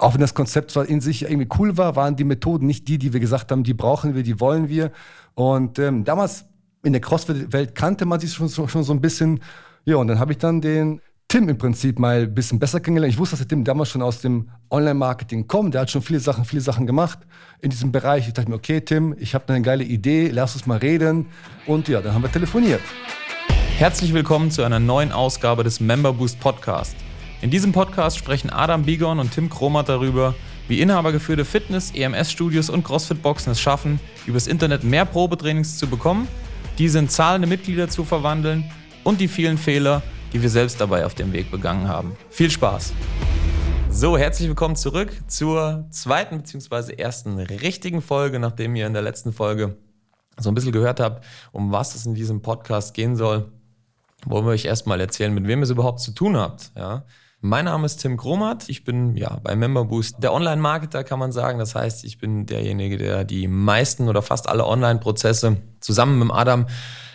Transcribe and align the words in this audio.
auch 0.00 0.14
wenn 0.14 0.20
das 0.20 0.34
Konzept 0.34 0.70
zwar 0.70 0.86
in 0.86 1.00
sich 1.00 1.22
irgendwie 1.22 1.48
cool 1.58 1.76
war, 1.76 1.94
waren 1.94 2.16
die 2.16 2.24
Methoden 2.24 2.66
nicht 2.66 2.88
die, 2.88 2.98
die 2.98 3.12
wir 3.12 3.20
gesagt 3.20 3.52
haben, 3.52 3.62
die 3.64 3.74
brauchen 3.74 4.14
wir, 4.14 4.22
die 4.22 4.40
wollen 4.40 4.68
wir. 4.68 4.92
Und 5.34 5.78
ähm, 5.78 6.04
damals 6.04 6.46
in 6.82 6.92
der 6.92 7.02
CrossFit-Welt 7.02 7.74
kannte 7.74 8.06
man 8.06 8.18
sich 8.18 8.32
schon, 8.32 8.48
schon 8.48 8.82
so 8.82 8.92
ein 8.92 9.00
bisschen. 9.00 9.40
Ja, 9.84 9.96
und 9.96 10.06
dann 10.08 10.18
habe 10.18 10.32
ich 10.32 10.38
dann 10.38 10.60
den 10.60 11.00
Tim 11.28 11.48
im 11.48 11.58
Prinzip 11.58 11.98
mal 11.98 12.22
ein 12.22 12.34
bisschen 12.34 12.58
besser 12.58 12.80
kennengelernt. 12.80 13.12
Ich 13.12 13.18
wusste, 13.18 13.34
dass 13.36 13.40
der 13.40 13.48
Tim 13.48 13.62
damals 13.62 13.90
schon 13.90 14.02
aus 14.02 14.20
dem 14.20 14.48
Online-Marketing 14.70 15.46
kommt. 15.46 15.74
Der 15.74 15.82
hat 15.82 15.90
schon 15.90 16.02
viele 16.02 16.18
Sachen, 16.18 16.44
viele 16.44 16.62
Sachen 16.62 16.86
gemacht 16.86 17.20
in 17.60 17.70
diesem 17.70 17.92
Bereich. 17.92 18.26
Ich 18.26 18.32
dachte 18.32 18.48
mir, 18.48 18.56
okay, 18.56 18.80
Tim, 18.80 19.14
ich 19.18 19.34
habe 19.34 19.52
eine 19.52 19.62
geile 19.62 19.84
Idee, 19.84 20.30
lass 20.32 20.54
uns 20.54 20.66
mal 20.66 20.78
reden. 20.78 21.26
Und 21.66 21.88
ja, 21.88 22.00
dann 22.00 22.14
haben 22.14 22.22
wir 22.22 22.32
telefoniert. 22.32 22.80
Herzlich 23.76 24.12
willkommen 24.12 24.50
zu 24.50 24.62
einer 24.62 24.80
neuen 24.80 25.12
Ausgabe 25.12 25.62
des 25.62 25.78
Member 25.78 26.12
Boost 26.12 26.40
Podcast. 26.40 26.96
In 27.42 27.50
diesem 27.50 27.72
Podcast 27.72 28.18
sprechen 28.18 28.50
Adam 28.50 28.82
Bigon 28.82 29.18
und 29.18 29.32
Tim 29.32 29.48
Kromat 29.48 29.88
darüber, 29.88 30.34
wie 30.68 30.78
inhabergeführte 30.82 31.46
Fitness-, 31.46 31.90
EMS-Studios 31.94 32.68
und 32.68 32.84
CrossFit-Boxen 32.84 33.52
es 33.52 33.60
schaffen, 33.60 33.98
übers 34.26 34.46
Internet 34.46 34.84
mehr 34.84 35.06
Probetrainings 35.06 35.78
zu 35.78 35.86
bekommen, 35.86 36.28
diese 36.76 36.98
in 36.98 37.08
zahlende 37.08 37.48
Mitglieder 37.48 37.88
zu 37.88 38.04
verwandeln 38.04 38.70
und 39.04 39.22
die 39.22 39.28
vielen 39.28 39.56
Fehler, 39.56 40.02
die 40.34 40.42
wir 40.42 40.50
selbst 40.50 40.82
dabei 40.82 41.06
auf 41.06 41.14
dem 41.14 41.32
Weg 41.32 41.50
begangen 41.50 41.88
haben. 41.88 42.14
Viel 42.28 42.50
Spaß! 42.50 42.92
So, 43.88 44.18
herzlich 44.18 44.46
willkommen 44.46 44.76
zurück 44.76 45.10
zur 45.26 45.86
zweiten 45.88 46.42
bzw. 46.42 46.92
ersten 46.92 47.38
richtigen 47.38 48.02
Folge, 48.02 48.38
nachdem 48.38 48.76
ihr 48.76 48.86
in 48.86 48.92
der 48.92 49.02
letzten 49.02 49.32
Folge 49.32 49.78
so 50.38 50.50
ein 50.50 50.54
bisschen 50.54 50.72
gehört 50.72 51.00
habt, 51.00 51.24
um 51.52 51.72
was 51.72 51.94
es 51.94 52.04
in 52.04 52.14
diesem 52.14 52.42
Podcast 52.42 52.92
gehen 52.92 53.16
soll. 53.16 53.50
Wollen 54.26 54.44
wir 54.44 54.50
euch 54.50 54.66
erstmal 54.66 55.00
erzählen, 55.00 55.32
mit 55.32 55.46
wem 55.46 55.60
ihr 55.60 55.64
es 55.64 55.70
überhaupt 55.70 56.00
zu 56.00 56.12
tun 56.12 56.36
habt. 56.36 56.70
Ja? 56.76 57.04
Mein 57.42 57.64
Name 57.64 57.86
ist 57.86 57.96
Tim 57.96 58.18
Kromat. 58.18 58.68
Ich 58.68 58.84
bin 58.84 59.16
ja 59.16 59.38
bei 59.42 59.56
MemberBoost 59.56 60.22
der 60.22 60.34
Online-Marketer, 60.34 61.04
kann 61.04 61.18
man 61.18 61.32
sagen. 61.32 61.58
Das 61.58 61.74
heißt, 61.74 62.04
ich 62.04 62.18
bin 62.18 62.44
derjenige, 62.44 62.98
der 62.98 63.24
die 63.24 63.48
meisten 63.48 64.10
oder 64.10 64.20
fast 64.20 64.46
alle 64.46 64.66
Online-Prozesse 64.66 65.56
zusammen 65.80 66.18
mit 66.18 66.30
Adam 66.30 66.66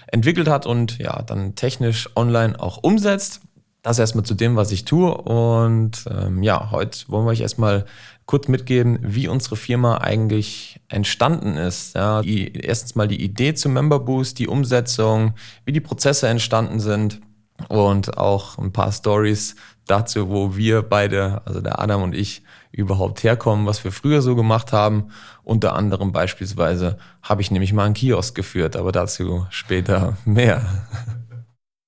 entwickelt 0.08 0.48
hat 0.48 0.66
und 0.66 0.98
ja, 0.98 1.22
dann 1.22 1.54
technisch 1.54 2.10
online 2.16 2.60
auch 2.60 2.80
umsetzt. 2.82 3.42
Das 3.84 4.00
erstmal 4.00 4.26
zu 4.26 4.34
dem, 4.34 4.56
was 4.56 4.72
ich 4.72 4.84
tue. 4.84 5.16
Und 5.16 6.06
ähm, 6.10 6.42
ja, 6.42 6.72
heute 6.72 7.08
wollen 7.08 7.26
wir 7.28 7.30
euch 7.30 7.42
erstmal 7.42 7.86
kurz 8.26 8.48
mitgeben, 8.48 8.98
wie 9.04 9.28
unsere 9.28 9.56
Firma 9.56 10.00
eigentlich 10.00 10.82
entstanden 10.88 11.56
ist. 11.56 11.94
Ja, 11.94 12.24
die, 12.24 12.52
erstens 12.52 12.96
mal 12.96 13.08
die 13.08 13.24
Idee 13.24 13.54
zum 13.54 13.74
MemberBoost, 13.74 14.40
die 14.40 14.48
Umsetzung, 14.48 15.36
wie 15.66 15.72
die 15.72 15.82
Prozesse 15.82 16.28
entstanden 16.28 16.80
sind 16.80 17.22
und 17.70 18.18
auch 18.18 18.58
ein 18.58 18.74
paar 18.74 18.92
Stories 18.92 19.56
dazu, 19.88 20.30
wo 20.30 20.56
wir 20.56 20.82
beide, 20.82 21.42
also 21.46 21.62
der 21.62 21.80
Adam 21.80 22.04
und 22.04 22.16
ich, 22.16 22.44
überhaupt 22.72 23.24
herkommen, 23.24 23.66
was 23.66 23.84
wir 23.84 23.92
früher 23.92 24.22
so 24.22 24.36
gemacht 24.36 24.74
haben. 24.74 25.12
Unter 25.44 25.76
anderem 25.76 26.12
beispielsweise 26.12 26.98
habe 27.22 27.42
ich 27.42 27.52
nämlich 27.52 27.74
mal 27.74 27.86
einen 27.86 27.94
Kiosk 27.94 28.36
geführt, 28.36 28.76
aber 28.76 28.92
dazu 28.92 29.46
später 29.50 30.18
mehr. 30.26 30.62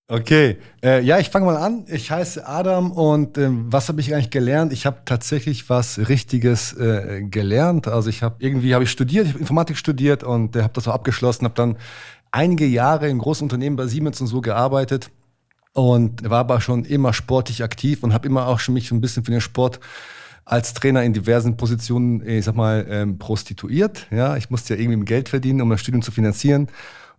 Okay, 0.10 0.56
äh, 0.82 1.02
ja, 1.02 1.20
ich 1.20 1.30
fange 1.30 1.48
mal 1.48 1.58
an. 1.58 1.84
Ich 1.90 2.12
heiße 2.12 2.48
Adam 2.48 2.94
und 2.94 3.38
äh, 3.38 3.50
was 3.52 3.90
habe 3.90 4.00
ich 4.00 4.14
eigentlich 4.14 4.30
gelernt? 4.30 4.72
Ich 4.72 4.86
habe 4.86 5.02
tatsächlich 5.04 5.70
was 5.70 6.00
Richtiges 6.08 6.72
äh, 6.72 7.24
gelernt. 7.30 7.90
Also 7.90 8.10
ich 8.10 8.24
habe 8.24 8.38
irgendwie 8.40 8.74
habe 8.74 8.86
ich 8.86 8.92
studiert, 8.92 9.26
ich 9.26 9.34
habe 9.34 9.42
Informatik 9.42 9.76
studiert 9.76 10.24
und 10.24 10.56
äh, 10.56 10.62
habe 10.62 10.72
das 10.72 10.88
auch 10.88 10.94
abgeschlossen, 10.94 11.44
habe 11.44 11.56
dann 11.56 11.78
einige 12.32 12.66
Jahre 12.66 13.10
in 13.10 13.18
großen 13.18 13.44
Unternehmen 13.44 13.76
bei 13.76 13.88
Siemens 13.88 14.22
und 14.22 14.28
so 14.28 14.40
gearbeitet 14.40 15.12
und 15.74 16.30
war 16.30 16.40
aber 16.40 16.62
schon 16.62 16.86
immer 16.86 17.14
sportlich 17.14 17.64
aktiv 17.64 18.04
und 18.04 18.14
habe 18.14 18.28
immer 18.28 18.48
auch 18.48 18.60
schon 18.60 18.74
mich 18.74 18.92
ein 18.92 19.02
bisschen 19.02 19.24
für 19.24 19.32
den 19.32 19.42
Sport 19.42 19.80
als 20.46 20.74
Trainer 20.74 21.04
in 21.04 21.14
diversen 21.14 21.58
Positionen, 21.58 22.26
ich 22.26 22.46
sag 22.46 22.56
mal, 22.56 22.86
ähm, 22.90 23.20
prostituiert. 23.20 24.08
Ja, 24.12 24.38
ich 24.38 24.50
musste 24.50 24.76
ja 24.76 24.80
irgendwie 24.80 25.04
Geld 25.06 25.30
verdienen, 25.30 25.62
um 25.62 25.70
das 25.70 25.82
Studium 25.82 26.02
zu 26.02 26.12
finanzieren. 26.12 26.70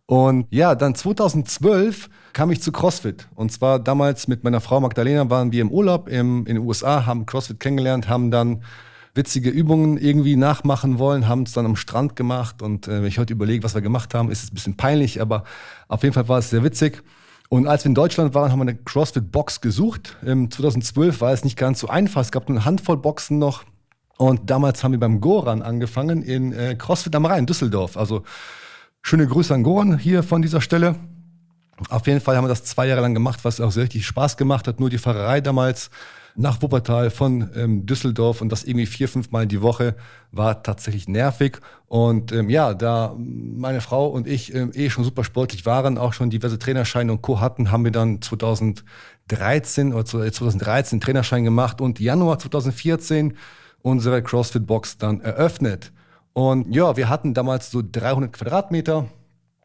Und 0.07 0.47
ja, 0.51 0.75
dann 0.75 0.95
2012 0.95 2.09
kam 2.33 2.51
ich 2.51 2.63
zu 2.63 2.73
CrossFit. 2.73 3.29
Und 3.35 3.53
zwar 3.53 3.79
damals 3.79 4.27
mit 4.27 4.43
meiner 4.43 4.63
Frau 4.63 4.81
Magdalena 4.81 5.29
waren 5.29 5.53
wir 5.53 5.61
im 5.61 5.71
Urlaub 5.71 6.09
im, 6.09 6.47
in 6.47 6.55
den 6.55 6.65
USA, 6.65 7.05
haben 7.05 7.27
CrossFit 7.27 7.61
kennengelernt, 7.61 8.09
haben 8.09 8.31
dann 8.31 8.63
witzige 9.15 9.51
Übungen 9.51 9.99
irgendwie 9.99 10.37
nachmachen 10.37 10.99
wollen, 10.99 11.29
haben 11.29 11.43
es 11.43 11.53
dann 11.53 11.67
am 11.67 11.77
Strand 11.77 12.17
gemacht. 12.17 12.63
Und 12.63 12.89
äh, 12.89 13.03
wenn 13.03 13.09
ich 13.09 13.19
heute 13.19 13.35
überlege, 13.35 13.63
was 13.65 13.75
wir 13.75 13.83
gemacht 13.83 14.15
haben, 14.15 14.31
ist 14.31 14.45
es 14.45 14.51
ein 14.51 14.55
bisschen 14.55 14.77
peinlich, 14.79 15.21
aber 15.21 15.45
auf 15.89 16.03
jeden 16.03 16.15
Fall 16.15 16.29
war 16.29 16.39
es 16.39 16.49
sehr 16.49 16.65
witzig. 16.65 17.03
Und 17.49 17.67
als 17.67 17.85
wir 17.85 17.89
in 17.89 17.95
Deutschland 17.95 18.35
waren, 18.35 18.53
haben 18.53 18.59
wir 18.59 18.63
eine 18.63 18.77
CrossFit-Box 18.77 19.61
gesucht. 19.61 20.17
Im 20.23 20.51
2012 20.51 21.21
war 21.21 21.33
es 21.33 21.45
nicht 21.45 21.57
ganz 21.57 21.81
so 21.81 21.89
einfach. 21.89 22.21
Es 22.21 22.31
gab 22.31 22.49
eine 22.49 22.65
Handvoll 22.65 22.99
Boxen 22.99 23.39
noch. 23.39 23.65
Und 24.19 24.51
damals 24.51 24.85
haben 24.85 24.93
wir 24.93 25.01
beim 25.01 25.21
Goran 25.21 25.63
angefangen 25.63 26.23
in 26.23 26.53
äh, 26.53 26.75
CrossFit 26.77 27.15
am 27.15 27.25
Rhein, 27.25 27.47
Düsseldorf. 27.47 27.97
Also 27.97 28.25
schöne 29.01 29.27
Grüße 29.27 29.55
an 29.55 29.63
Goran 29.63 29.97
hier 29.97 30.23
von 30.23 30.43
dieser 30.43 30.61
Stelle. 30.61 30.97
Auf 31.89 32.07
jeden 32.07 32.21
Fall 32.21 32.37
haben 32.37 32.45
wir 32.45 32.49
das 32.49 32.65
zwei 32.65 32.87
Jahre 32.87 33.01
lang 33.01 33.15
gemacht, 33.15 33.41
was 33.45 33.61
auch 33.61 33.71
sehr 33.71 33.85
richtig 33.85 34.07
Spaß 34.07 34.37
gemacht 34.37 34.67
hat. 34.67 34.81
Nur 34.81 34.91
die 34.91 34.99
Fahrerei 34.99 35.41
damals 35.41 35.91
nach 36.39 36.63
Wuppertal 36.63 37.11
von 37.11 37.51
ähm, 37.57 37.85
Düsseldorf 37.85 38.41
und 38.41 38.51
das 38.51 38.63
irgendwie 38.63 38.87
vier, 38.87 39.09
fünf 39.09 39.33
Mal 39.33 39.49
die 39.49 39.61
Woche 39.61 39.97
war 40.31 40.63
tatsächlich 40.63 41.09
nervig. 41.09 41.59
Und 41.89 42.31
ähm, 42.31 42.49
ja, 42.49 42.75
da 42.75 43.17
meine 43.19 43.81
Frau 43.81 44.07
und 44.07 44.29
ich 44.29 44.55
ähm, 44.55 44.71
eh 44.73 44.89
schon 44.89 45.03
super 45.03 45.25
sportlich 45.25 45.67
waren, 45.67 45.99
auch 45.99 46.13
schon 46.13 46.31
diverse 46.31 46.57
Trainerscheine 46.57 47.11
und 47.11 47.23
Co. 47.23 47.41
hatten, 47.41 47.73
haben 47.73 47.83
wir 47.83 47.91
dann 47.91 48.23
2013 48.23 49.93
oder 49.93 50.05
2013 50.05 51.01
Trainerschein 51.01 51.43
gemacht 51.43 51.81
und 51.81 51.99
Januar 51.99 52.39
2014 52.39 53.37
unsere 53.83 54.23
CrossFit-Box 54.23 54.99
dann 54.99 55.21
eröffnet. 55.21 55.93
Und 56.35 56.73
ja, 56.73 56.97
wir 56.97 57.09
hatten 57.09 57.35
damals 57.35 57.73
so 57.73 57.83
300 57.83 58.33
Quadratmeter, 58.33 59.09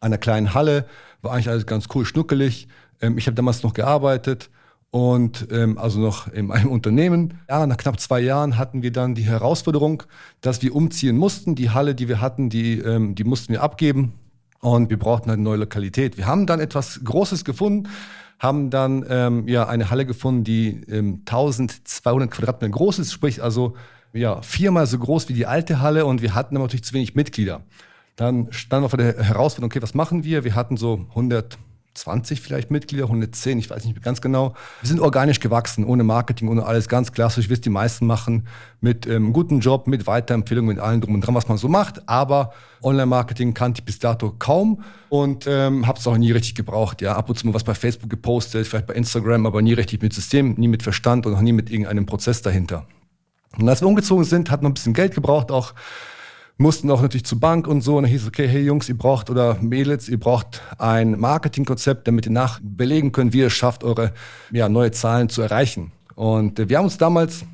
einer 0.01 0.17
kleinen 0.17 0.55
Halle, 0.55 0.87
war 1.21 1.33
eigentlich 1.33 1.49
alles 1.49 1.67
ganz 1.67 1.85
cool, 1.93 2.03
schnuckelig. 2.03 2.67
Ähm, 2.99 3.19
ich 3.19 3.27
habe 3.27 3.35
damals 3.35 3.61
noch 3.61 3.75
gearbeitet 3.75 4.49
und 4.93 5.47
ähm, 5.49 5.79
also 5.79 5.99
noch 5.99 6.31
in 6.31 6.51
einem 6.51 6.69
Unternehmen. 6.71 7.39
Ja, 7.49 7.65
nach 7.65 7.77
knapp 7.77 7.99
zwei 7.99 8.19
Jahren 8.19 8.59
hatten 8.59 8.83
wir 8.83 8.91
dann 8.91 9.15
die 9.15 9.23
Herausforderung, 9.23 10.03
dass 10.41 10.61
wir 10.61 10.75
umziehen 10.75 11.17
mussten. 11.17 11.55
Die 11.55 11.71
Halle, 11.71 11.95
die 11.95 12.07
wir 12.07 12.21
hatten, 12.21 12.51
die, 12.51 12.77
ähm, 12.77 13.15
die 13.15 13.23
mussten 13.23 13.53
wir 13.53 13.63
abgeben 13.63 14.13
und 14.59 14.91
wir 14.91 14.99
brauchten 14.99 15.31
eine 15.31 15.41
neue 15.41 15.57
Lokalität. 15.57 16.15
Wir 16.17 16.27
haben 16.27 16.45
dann 16.45 16.59
etwas 16.59 17.01
Großes 17.03 17.43
gefunden, 17.43 17.89
haben 18.37 18.69
dann 18.69 19.03
ähm, 19.09 19.47
ja 19.47 19.67
eine 19.67 19.89
Halle 19.89 20.05
gefunden, 20.05 20.43
die 20.43 20.81
ähm, 20.87 21.23
1200 21.25 22.29
Quadratmeter 22.29 22.71
groß 22.71 22.99
ist, 22.99 23.11
sprich 23.11 23.41
also 23.41 23.73
ja 24.13 24.43
viermal 24.43 24.85
so 24.85 24.99
groß 24.99 25.27
wie 25.27 25.33
die 25.33 25.47
alte 25.47 25.81
Halle 25.81 26.05
und 26.05 26.21
wir 26.21 26.35
hatten 26.35 26.53
natürlich 26.53 26.83
zu 26.83 26.93
wenig 26.93 27.15
Mitglieder. 27.15 27.61
Dann 28.15 28.49
stand 28.51 28.85
auf 28.85 28.95
der 28.95 29.17
Herausforderung, 29.17 29.71
okay, 29.71 29.81
was 29.81 29.95
machen 29.95 30.23
wir? 30.23 30.43
Wir 30.43 30.53
hatten 30.53 30.77
so 30.77 31.07
100 31.09 31.57
20 31.93 32.41
vielleicht 32.41 32.71
Mitglieder, 32.71 33.05
110, 33.05 33.59
ich 33.59 33.69
weiß 33.69 33.85
nicht 33.85 34.01
ganz 34.01 34.21
genau. 34.21 34.53
Wir 34.81 34.87
sind 34.87 34.99
organisch 34.99 35.39
gewachsen, 35.39 35.85
ohne 35.85 36.03
Marketing, 36.03 36.47
ohne 36.49 36.65
alles, 36.65 36.87
ganz 36.87 37.11
klassisch, 37.11 37.49
wie 37.49 37.53
es 37.53 37.61
die 37.61 37.69
meisten 37.69 38.07
machen, 38.07 38.47
mit 38.81 39.05
ähm, 39.05 39.33
guten 39.33 39.59
Job, 39.59 39.87
mit 39.87 40.07
Weiterempfehlungen, 40.07 40.75
mit 40.75 40.83
allem 40.83 41.01
drum 41.01 41.15
und 41.15 41.21
dran, 41.21 41.35
was 41.35 41.47
man 41.47 41.57
so 41.57 41.67
macht. 41.67 42.07
Aber 42.09 42.53
Online-Marketing 42.81 43.53
kannte 43.53 43.79
ich 43.79 43.85
bis 43.85 43.99
dato 43.99 44.33
kaum 44.37 44.83
und 45.09 45.45
ähm, 45.47 45.87
habe 45.87 45.99
es 45.99 46.07
auch 46.07 46.17
nie 46.17 46.31
richtig 46.31 46.55
gebraucht. 46.55 47.01
Ja, 47.01 47.15
ab 47.15 47.29
und 47.29 47.37
zu 47.37 47.47
mal 47.47 47.53
was 47.53 47.63
bei 47.63 47.75
Facebook 47.75 48.09
gepostet, 48.09 48.67
vielleicht 48.67 48.87
bei 48.87 48.95
Instagram, 48.95 49.45
aber 49.45 49.61
nie 49.61 49.73
richtig 49.73 50.01
mit 50.01 50.13
System, 50.13 50.55
nie 50.55 50.67
mit 50.67 50.83
Verstand 50.83 51.25
und 51.25 51.35
auch 51.35 51.41
nie 51.41 51.53
mit 51.53 51.69
irgendeinem 51.69 52.05
Prozess 52.05 52.41
dahinter. 52.41 52.87
Und 53.57 53.69
als 53.69 53.81
wir 53.81 53.87
umgezogen 53.87 54.25
sind, 54.25 54.49
hat 54.49 54.63
man 54.63 54.71
ein 54.71 54.73
bisschen 54.73 54.93
Geld 54.93 55.13
gebraucht, 55.13 55.51
auch 55.51 55.73
mussten 56.57 56.89
auch 56.91 57.01
natürlich 57.01 57.25
zur 57.25 57.39
Bank 57.39 57.67
und 57.67 57.81
so. 57.81 57.97
Und 57.97 58.03
dann 58.03 58.11
hieß 58.11 58.23
es, 58.23 58.27
okay, 58.27 58.47
hey 58.47 58.61
Jungs, 58.61 58.89
ihr 58.89 58.97
braucht 58.97 59.29
oder 59.29 59.57
Mädels, 59.61 60.07
ihr 60.09 60.19
braucht 60.19 60.61
ein 60.77 61.19
Marketingkonzept, 61.19 62.07
damit 62.07 62.25
ihr 62.25 62.31
nachbelegen 62.31 63.11
könnt, 63.11 63.33
wie 63.33 63.39
ihr 63.39 63.47
es 63.47 63.53
schafft, 63.53 63.83
eure 63.83 64.13
ja, 64.51 64.69
neue 64.69 64.91
Zahlen 64.91 65.29
zu 65.29 65.41
erreichen. 65.41 65.91
Und 66.15 66.59
äh, 66.59 66.69
wir 66.69 66.77
haben 66.77 66.85
uns 66.85 66.97
damals 66.97 67.45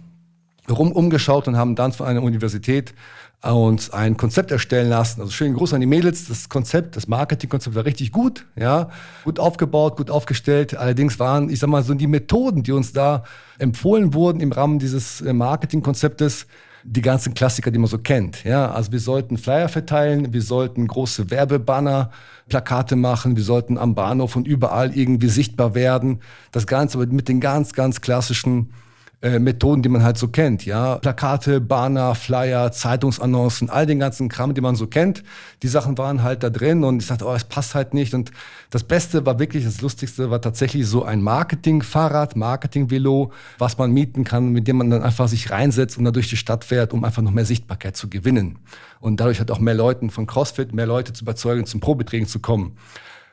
rum 0.70 0.92
umgeschaut 0.92 1.48
und 1.48 1.58
haben 1.58 1.76
dann 1.76 1.94
von 1.94 2.06
einer 2.06 2.22
Universität 2.22 2.94
uns 3.42 3.90
ein 3.92 4.18
Konzept 4.18 4.52
erstellen 4.52 4.90
lassen. 4.90 5.22
Also 5.22 5.32
schönen 5.32 5.56
Gruß 5.56 5.74
an 5.74 5.80
die 5.80 5.88
Mädels. 5.88 6.28
Das 6.28 6.50
Konzept, 6.50 6.98
das 6.98 7.08
Marketingkonzept 7.08 7.74
war 7.74 7.86
richtig 7.86 8.12
gut, 8.12 8.46
ja, 8.58 8.90
gut 9.24 9.40
aufgebaut, 9.40 9.96
gut 9.96 10.12
aufgestellt. 10.12 10.76
Allerdings 10.76 11.20
waren, 11.20 11.50
ich 11.50 11.60
sag 11.60 11.70
mal, 11.70 11.84
so 11.84 11.94
die 11.94 12.08
Methoden, 12.08 12.64
die 12.64 12.74
uns 12.74 12.92
da 12.92 13.24
empfohlen 13.58 14.14
wurden 14.14 14.42
im 14.42 14.52
Rahmen 14.52 14.78
dieses 14.78 15.22
äh, 15.22 15.32
Marketingkonzeptes, 15.32 16.48
die 16.84 17.02
ganzen 17.02 17.34
Klassiker, 17.34 17.72
die 17.72 17.80
man 17.80 17.88
so 17.88 17.98
kennt. 17.98 18.44
Ja, 18.44 18.72
also 18.72 18.92
wir 18.92 19.00
sollten 19.00 19.38
Flyer 19.38 19.70
verteilen, 19.70 20.34
wir 20.34 20.42
sollten 20.42 20.88
große 20.88 21.30
Werbebanner, 21.30 22.12
Plakate 22.48 22.96
machen, 22.96 23.36
wir 23.36 23.44
sollten 23.44 23.78
am 23.78 23.96
Bahnhof 23.96 24.36
und 24.36 24.48
überall 24.48 24.96
irgendwie 24.96 25.30
sichtbar 25.30 25.76
werden. 25.76 26.22
Das 26.52 26.68
Ganze 26.68 26.98
mit 26.98 27.28
den 27.28 27.40
ganz, 27.40 27.74
ganz 27.74 28.02
klassischen 28.02 28.72
äh, 29.22 29.38
Methoden, 29.38 29.82
die 29.82 29.90
man 29.90 30.02
halt 30.02 30.18
so 30.18 30.30
kennt, 30.30 30.66
ja. 30.66 30.96
Plakate, 30.96 31.60
Banner, 31.60 32.16
Flyer, 32.16 32.72
Zeitungsannoncen, 32.72 33.70
all 33.70 33.86
den 33.86 34.00
ganzen 34.00 34.30
Kram, 34.30 34.54
die 34.54 34.62
man 34.62 34.76
so 34.76 34.88
kennt. 34.88 35.24
Die 35.62 35.68
Sachen 35.68 35.98
waren 35.98 36.24
halt 36.24 36.42
da 36.42 36.50
drin 36.50 36.86
und 36.86 37.02
ich 37.02 37.10
dachte, 37.10 37.26
oh, 37.26 37.34
es 37.34 37.44
passt 37.44 37.76
halt 37.76 37.94
nicht. 37.94 38.14
Und 38.14 38.32
das 38.70 38.86
Beste 38.86 39.26
war 39.26 39.38
wirklich, 39.38 39.66
das 39.66 39.82
Lustigste 39.82 40.32
war 40.32 40.42
tatsächlich 40.42 40.88
so 40.88 41.04
ein 41.04 41.22
Marketing-Fahrrad, 41.22 42.38
Marketing-Velo, 42.38 43.34
was 43.58 43.78
man 43.78 43.92
mieten 43.92 44.24
kann, 44.24 44.50
mit 44.50 44.68
dem 44.70 44.78
man 44.78 44.90
dann 44.90 45.04
einfach 45.04 45.28
sich 45.28 45.52
reinsetzt 45.52 45.98
und 45.98 46.06
dann 46.06 46.14
durch 46.14 46.30
die 46.30 46.38
Stadt 46.38 46.64
fährt, 46.64 46.94
um 46.94 47.04
einfach 47.04 47.22
noch 47.22 47.32
mehr 47.32 47.46
Sichtbarkeit 47.46 47.98
zu 47.98 48.10
gewinnen. 48.10 48.60
Und 49.02 49.20
dadurch 49.20 49.42
hat 49.42 49.52
auch 49.52 49.60
mehr 49.60 49.74
Leuten 49.74 50.10
von 50.10 50.28
CrossFit, 50.28 50.74
mehr 50.74 50.86
Leute 50.86 51.12
zu 51.12 51.26
überzeugen, 51.26 51.66
zum 51.66 51.82
Probetraining 51.82 52.28
zu 52.28 52.40
kommen. 52.40 52.78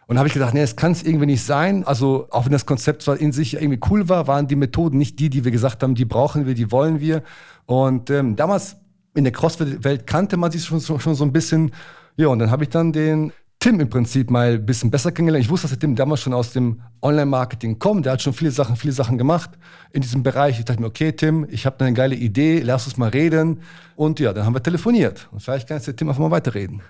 Und 0.09 0.19
habe 0.19 0.29
ich 0.29 0.35
gedacht, 0.35 0.55
nee, 0.55 0.61
das 0.61 0.77
kann 0.77 0.93
es 0.93 1.03
irgendwie 1.03 1.27
nicht 1.27 1.45
sein. 1.45 1.85
Also 1.85 2.29
auch 2.31 2.45
wenn 2.45 2.53
das 2.53 2.65
Konzept 2.65 3.03
zwar 3.03 3.17
in 3.17 3.33
sich 3.33 3.55
irgendwie 3.55 3.81
cool 3.91 4.09
war, 4.09 4.29
waren 4.29 4.47
die 4.47 4.55
Methoden 4.55 4.99
nicht 4.99 5.19
die, 5.19 5.31
die 5.31 5.45
wir 5.45 5.51
gesagt 5.51 5.83
haben, 5.83 5.97
die 5.97 6.05
brauchen 6.05 6.47
wir, 6.47 6.55
die 6.55 6.71
wollen 6.71 7.01
wir. 7.01 7.23
Und 7.67 8.11
ähm, 8.11 8.37
damals 8.37 8.77
in 9.15 9.25
der 9.25 9.33
CrossFit-Welt 9.33 10.07
kannte 10.07 10.37
man 10.37 10.53
sich 10.53 10.65
schon, 10.65 10.81
schon 10.81 11.15
so 11.15 11.25
ein 11.25 11.33
bisschen. 11.33 11.73
Ja, 12.17 12.29
und 12.29 12.39
dann 12.39 12.53
habe 12.53 12.63
ich 12.63 12.71
dann 12.71 12.93
den 12.93 13.33
Tim 13.59 13.81
im 13.81 13.91
Prinzip 13.91 14.31
mal 14.31 14.53
ein 14.53 14.67
bisschen 14.67 14.93
besser 14.93 15.11
kennengelernt. 15.11 15.45
Ich 15.45 15.51
wusste, 15.51 15.65
dass 15.65 15.73
der 15.73 15.81
Tim 15.81 15.97
damals 15.97 16.21
schon 16.21 16.35
aus 16.35 16.53
dem 16.53 16.83
Online-Marketing 17.03 17.81
kommt. 17.81 18.07
Der 18.07 18.13
hat 18.13 18.23
schon 18.23 18.33
viele 18.33 18.53
Sachen, 18.53 18.77
viele 18.77 18.93
Sachen 18.93 19.19
gemacht 19.19 19.51
in 19.93 20.03
diesem 20.03 20.23
Bereich. 20.23 20.61
Ich 20.61 20.65
dachte 20.67 20.81
mir, 20.81 20.87
okay, 20.87 21.13
Tim, 21.13 21.47
ich 21.51 21.67
habe 21.67 21.85
eine 21.85 21.95
geile 21.95 22.15
Idee, 22.15 22.61
lass 22.61 22.87
uns 22.87 22.97
mal 22.97 23.09
reden. 23.09 23.63
Und 23.97 24.21
ja, 24.21 24.33
dann 24.33 24.45
haben 24.45 24.55
wir 24.55 24.63
telefoniert. 24.63 25.29
Und 25.33 25.43
vielleicht 25.43 25.67
kann 25.67 25.79
jetzt 25.79 25.89
der 25.89 25.97
Tim 25.97 26.09
einfach 26.09 26.21
mal 26.21 26.31
weiterreden. 26.31 26.83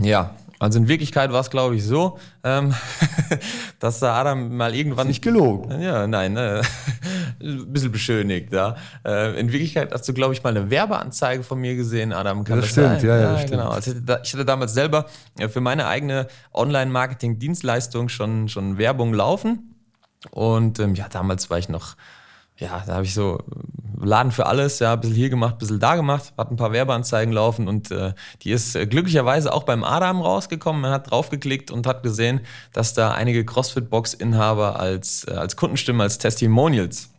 Ja, 0.00 0.34
also 0.58 0.78
in 0.78 0.88
Wirklichkeit 0.88 1.32
war 1.32 1.40
es, 1.40 1.50
glaube 1.50 1.76
ich, 1.76 1.84
so, 1.84 2.18
ähm, 2.42 2.74
dass 3.78 4.00
da 4.00 4.14
Adam 4.14 4.56
mal 4.56 4.74
irgendwann. 4.74 5.06
Ist 5.06 5.08
nicht 5.08 5.22
gelogen. 5.22 5.80
Ja, 5.80 6.06
nein, 6.06 6.32
ne, 6.32 6.62
ein 7.40 7.64
bisschen 7.72 7.92
beschönigt, 7.92 8.52
ja. 8.52 8.76
Äh, 9.04 9.38
in 9.38 9.52
Wirklichkeit 9.52 9.92
hast 9.92 10.08
du, 10.08 10.12
glaube 10.12 10.34
ich, 10.34 10.42
mal 10.42 10.50
eine 10.50 10.70
Werbeanzeige 10.70 11.42
von 11.42 11.60
mir 11.60 11.76
gesehen, 11.76 12.12
Adam. 12.12 12.44
Kann 12.44 12.56
ja, 12.56 12.62
das, 12.62 12.70
stimmt, 12.70 13.02
ja, 13.02 13.16
ja, 13.16 13.20
ja, 13.20 13.38
stimmt. 13.38 13.52
genau. 13.52 13.68
Also 13.70 13.92
ich 13.92 14.32
hatte 14.32 14.44
damals 14.44 14.74
selber 14.74 15.06
für 15.48 15.60
meine 15.60 15.86
eigene 15.86 16.26
Online-Marketing-Dienstleistung 16.52 18.08
schon, 18.08 18.48
schon 18.48 18.78
Werbung 18.78 19.14
laufen. 19.14 19.74
Und 20.30 20.80
ähm, 20.80 20.94
ja, 20.94 21.08
damals 21.08 21.50
war 21.50 21.58
ich 21.58 21.68
noch 21.68 21.94
ja, 22.58 22.82
da 22.86 22.94
habe 22.94 23.04
ich 23.04 23.14
so 23.14 23.38
Laden 24.00 24.32
für 24.32 24.46
alles, 24.46 24.78
ja, 24.78 24.92
ein 24.92 25.00
bisschen 25.00 25.16
hier 25.16 25.30
gemacht, 25.30 25.56
ein 25.56 25.58
bisschen 25.58 25.80
da 25.80 25.96
gemacht, 25.96 26.32
hat 26.36 26.50
ein 26.50 26.56
paar 26.56 26.72
Werbeanzeigen 26.72 27.32
laufen 27.32 27.66
und 27.66 27.90
äh, 27.90 28.12
die 28.42 28.50
ist 28.50 28.76
äh, 28.76 28.86
glücklicherweise 28.86 29.52
auch 29.52 29.64
beim 29.64 29.82
Adam 29.82 30.20
rausgekommen. 30.20 30.82
Man 30.82 30.92
hat 30.92 31.10
draufgeklickt 31.10 31.70
und 31.70 31.86
hat 31.86 32.02
gesehen, 32.02 32.40
dass 32.72 32.94
da 32.94 33.12
einige 33.12 33.44
CrossFit-Box-Inhaber 33.44 34.78
als, 34.78 35.26
äh, 35.28 35.32
als 35.32 35.56
Kundenstimmen, 35.56 36.00
als 36.00 36.18
Testimonials 36.18 37.10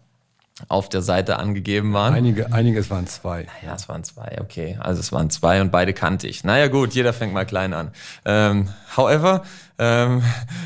auf 0.68 0.90
der 0.90 1.02
Seite 1.02 1.38
angegeben 1.38 1.94
waren. 1.94 2.14
Einige, 2.14 2.80
es 2.80 2.90
waren 2.90 3.08
zwei. 3.08 3.48
Ja, 3.66 3.76
es 3.76 3.88
waren 3.88 4.04
zwei, 4.04 4.38
okay. 4.42 4.78
Also 4.80 5.00
es 5.00 5.12
waren 5.12 5.30
zwei 5.30 5.62
und 5.62 5.72
beide 5.72 5.94
kannte 5.94 6.28
ich. 6.28 6.44
Naja 6.44 6.68
gut, 6.68 6.94
jeder 6.94 7.14
fängt 7.14 7.34
mal 7.34 7.46
klein 7.46 7.74
an. 7.74 7.92
Ähm, 8.26 8.70
however, 8.98 9.44
ähm, 9.78 10.22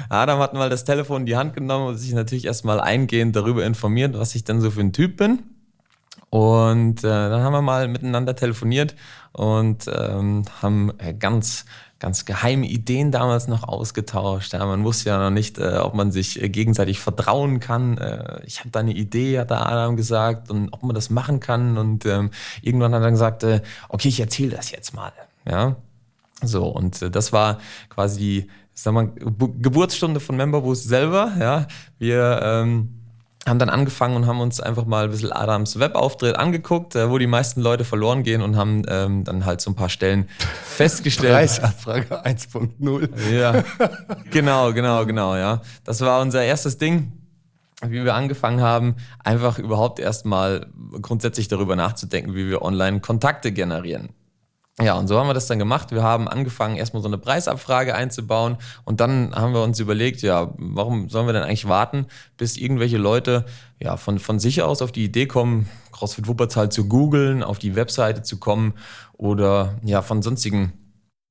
Adam 0.09 0.39
hat 0.39 0.53
mal 0.53 0.69
das 0.69 0.83
Telefon 0.83 1.21
in 1.21 1.25
die 1.27 1.35
Hand 1.35 1.53
genommen 1.53 1.87
und 1.87 1.97
sich 1.97 2.13
natürlich 2.13 2.45
erstmal 2.45 2.79
eingehend 2.79 3.35
darüber 3.35 3.65
informiert, 3.65 4.17
was 4.17 4.35
ich 4.35 4.43
denn 4.43 4.61
so 4.61 4.71
für 4.71 4.81
ein 4.81 4.93
Typ 4.93 5.17
bin. 5.17 5.43
Und 6.29 7.03
äh, 7.03 7.07
dann 7.07 7.43
haben 7.43 7.53
wir 7.53 7.61
mal 7.61 7.87
miteinander 7.87 8.35
telefoniert 8.35 8.95
und 9.33 9.85
ähm, 9.87 10.45
haben 10.63 10.91
äh, 10.97 11.13
ganz 11.13 11.65
ganz 12.03 12.25
geheime 12.25 12.67
Ideen 12.67 13.11
damals 13.11 13.47
noch 13.47 13.63
ausgetauscht. 13.63 14.51
Ja, 14.51 14.65
man 14.65 14.83
wusste 14.83 15.07
ja 15.07 15.17
noch 15.17 15.29
nicht, 15.29 15.57
äh, 15.57 15.77
ob 15.77 15.93
man 15.93 16.11
sich 16.11 16.41
äh, 16.41 16.49
gegenseitig 16.49 16.99
vertrauen 16.99 17.61
kann. 17.61 17.97
Äh, 17.97 18.41
ich 18.45 18.59
habe 18.59 18.71
da 18.71 18.81
eine 18.81 18.91
Idee, 18.91 19.39
hat 19.39 19.51
der 19.51 19.65
Adam 19.65 19.95
gesagt, 19.95 20.51
und 20.51 20.67
ob 20.73 20.83
man 20.83 20.95
das 20.95 21.09
machen 21.09 21.39
kann. 21.39 21.77
Und 21.77 22.05
ähm, 22.05 22.31
irgendwann 22.61 22.93
hat 22.93 23.03
er 23.03 23.11
gesagt, 23.11 23.43
äh, 23.43 23.61
okay, 23.87 24.09
ich 24.09 24.19
erzähle 24.19 24.49
das 24.57 24.69
jetzt 24.71 24.93
mal. 24.93 25.13
Ja, 25.49 25.77
so 26.43 26.67
und 26.67 27.01
äh, 27.01 27.09
das 27.09 27.31
war 27.31 27.59
quasi 27.87 28.19
die, 28.19 28.49
sag 28.73 28.93
Geburtsstunde 29.61 30.19
von 30.19 30.35
Memberboost 30.35 30.83
selber. 30.83 31.31
Ja, 31.39 31.67
wir 31.99 32.41
ähm, 32.43 33.02
haben 33.47 33.59
dann 33.59 33.69
angefangen 33.69 34.15
und 34.15 34.25
haben 34.25 34.39
uns 34.39 34.59
einfach 34.59 34.85
mal 34.85 35.05
ein 35.05 35.11
bisschen 35.11 35.31
Adams 35.31 35.79
Webauftritt 35.79 36.35
angeguckt, 36.37 36.95
äh, 36.95 37.09
wo 37.09 37.17
die 37.17 37.27
meisten 37.27 37.61
Leute 37.61 37.83
verloren 37.83 38.23
gehen 38.23 38.41
und 38.41 38.55
haben 38.55 38.83
ähm, 38.87 39.23
dann 39.23 39.45
halt 39.45 39.61
so 39.61 39.71
ein 39.71 39.75
paar 39.75 39.89
Stellen 39.89 40.29
festgestellt. 40.63 41.33
Preisabfrage 41.33 42.25
1.0. 42.25 43.09
Ja, 43.31 43.63
genau, 44.31 44.71
genau, 44.73 45.05
genau, 45.05 45.35
ja. 45.35 45.61
Das 45.83 46.01
war 46.01 46.21
unser 46.21 46.43
erstes 46.43 46.77
Ding, 46.77 47.11
wie 47.81 48.03
wir 48.05 48.15
angefangen 48.15 48.61
haben, 48.61 48.95
einfach 49.23 49.59
überhaupt 49.59 49.99
erstmal 49.99 50.67
grundsätzlich 51.01 51.49
darüber 51.49 51.75
nachzudenken, 51.75 52.35
wie 52.35 52.49
wir 52.49 52.61
online 52.61 53.01
Kontakte 53.01 53.51
generieren. 53.51 54.09
Ja, 54.81 54.95
und 54.95 55.07
so 55.07 55.19
haben 55.19 55.27
wir 55.27 55.35
das 55.35 55.45
dann 55.45 55.59
gemacht. 55.59 55.91
Wir 55.91 56.01
haben 56.01 56.27
angefangen, 56.27 56.77
erstmal 56.77 57.03
so 57.03 57.07
eine 57.07 57.19
Preisabfrage 57.19 57.93
einzubauen 57.93 58.57
und 58.85 58.99
dann 59.01 59.35
haben 59.35 59.53
wir 59.53 59.61
uns 59.61 59.79
überlegt, 59.79 60.23
ja, 60.23 60.51
warum 60.57 61.09
sollen 61.09 61.27
wir 61.27 61.33
denn 61.33 61.43
eigentlich 61.43 61.67
warten, 61.67 62.07
bis 62.37 62.57
irgendwelche 62.57 62.97
Leute 62.97 63.45
ja 63.79 63.97
von, 63.97 64.17
von 64.17 64.39
sich 64.39 64.63
aus 64.63 64.81
auf 64.81 64.91
die 64.91 65.03
Idee 65.03 65.27
kommen, 65.27 65.69
CrossFit 65.91 66.27
Wuppertal 66.27 66.69
zu 66.69 66.87
googeln, 66.87 67.43
auf 67.43 67.59
die 67.59 67.75
Webseite 67.75 68.23
zu 68.23 68.39
kommen 68.39 68.73
oder 69.13 69.79
ja, 69.83 70.01
von 70.01 70.23
sonstigen 70.23 70.73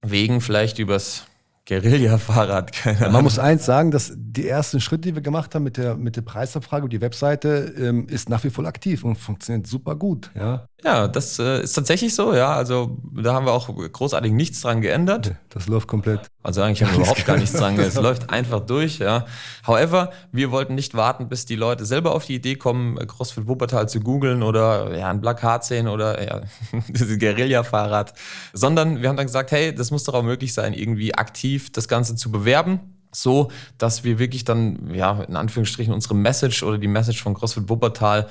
Wegen 0.06 0.40
vielleicht 0.40 0.78
übers 0.78 1.26
Guerilla-Fahrrad. 1.66 2.72
Ja, 3.00 3.08
man 3.10 3.22
muss 3.22 3.38
eins 3.38 3.64
sagen, 3.64 3.90
dass 3.90 4.12
die 4.16 4.48
ersten 4.48 4.80
Schritte, 4.80 5.08
die 5.08 5.14
wir 5.14 5.22
gemacht 5.22 5.54
haben 5.54 5.62
mit 5.62 5.76
der, 5.76 5.96
mit 5.96 6.16
der 6.16 6.22
Preisabfrage 6.22 6.84
und 6.84 6.92
die 6.92 7.00
Webseite, 7.00 7.72
ähm, 7.78 8.08
ist 8.08 8.28
nach 8.28 8.42
wie 8.42 8.50
vor 8.50 8.64
aktiv 8.66 9.04
und 9.04 9.16
funktioniert 9.16 9.66
super 9.66 9.94
gut. 9.94 10.30
Ja, 10.34 10.66
ja 10.82 11.06
das 11.06 11.38
äh, 11.38 11.62
ist 11.62 11.74
tatsächlich 11.74 12.14
so. 12.14 12.34
Ja, 12.34 12.54
also 12.54 12.98
da 13.12 13.34
haben 13.34 13.46
wir 13.46 13.52
auch 13.52 13.68
großartig 13.68 14.32
nichts 14.32 14.60
dran 14.62 14.80
geändert. 14.80 15.36
Das 15.50 15.68
läuft 15.68 15.86
komplett. 15.86 16.31
Also 16.42 16.62
eigentlich 16.62 16.82
haben 16.82 16.92
wir 16.92 17.00
überhaupt 17.00 17.24
gar 17.24 17.36
nichts 17.36 17.52
dran. 17.52 17.78
Es 17.78 17.94
läuft 17.96 18.30
einfach 18.30 18.60
durch. 18.60 18.98
Ja. 18.98 19.26
However, 19.66 20.10
wir 20.32 20.50
wollten 20.50 20.74
nicht 20.74 20.94
warten, 20.94 21.28
bis 21.28 21.46
die 21.46 21.56
Leute 21.56 21.84
selber 21.84 22.14
auf 22.14 22.24
die 22.24 22.34
Idee 22.34 22.56
kommen, 22.56 22.96
CrossFit 23.06 23.46
Wuppertal 23.46 23.88
zu 23.88 24.00
googeln 24.00 24.42
oder 24.42 24.96
ja, 24.96 25.08
ein 25.08 25.20
Plakat 25.20 25.64
sehen 25.64 25.86
oder 25.86 26.24
ja, 26.24 26.40
dieses 26.88 27.18
Guerilla-Fahrrad, 27.18 28.14
sondern 28.52 29.02
wir 29.02 29.08
haben 29.08 29.16
dann 29.16 29.26
gesagt, 29.26 29.52
hey, 29.52 29.74
das 29.74 29.90
muss 29.90 30.04
doch 30.04 30.14
auch 30.14 30.22
möglich 30.22 30.52
sein, 30.52 30.72
irgendwie 30.74 31.14
aktiv 31.14 31.32
aktiv 31.32 31.72
das 31.72 31.88
Ganze 31.88 32.14
zu 32.14 32.30
bewerben, 32.30 32.80
so 33.10 33.50
dass 33.78 34.04
wir 34.04 34.18
wirklich 34.18 34.44
dann, 34.44 34.94
ja, 34.94 35.22
in 35.22 35.36
Anführungsstrichen 35.36 35.92
unsere 35.92 36.14
Message 36.14 36.62
oder 36.62 36.78
die 36.78 36.88
Message 36.88 37.22
von 37.22 37.34
CrossFit 37.34 37.68
Wuppertal, 37.68 38.28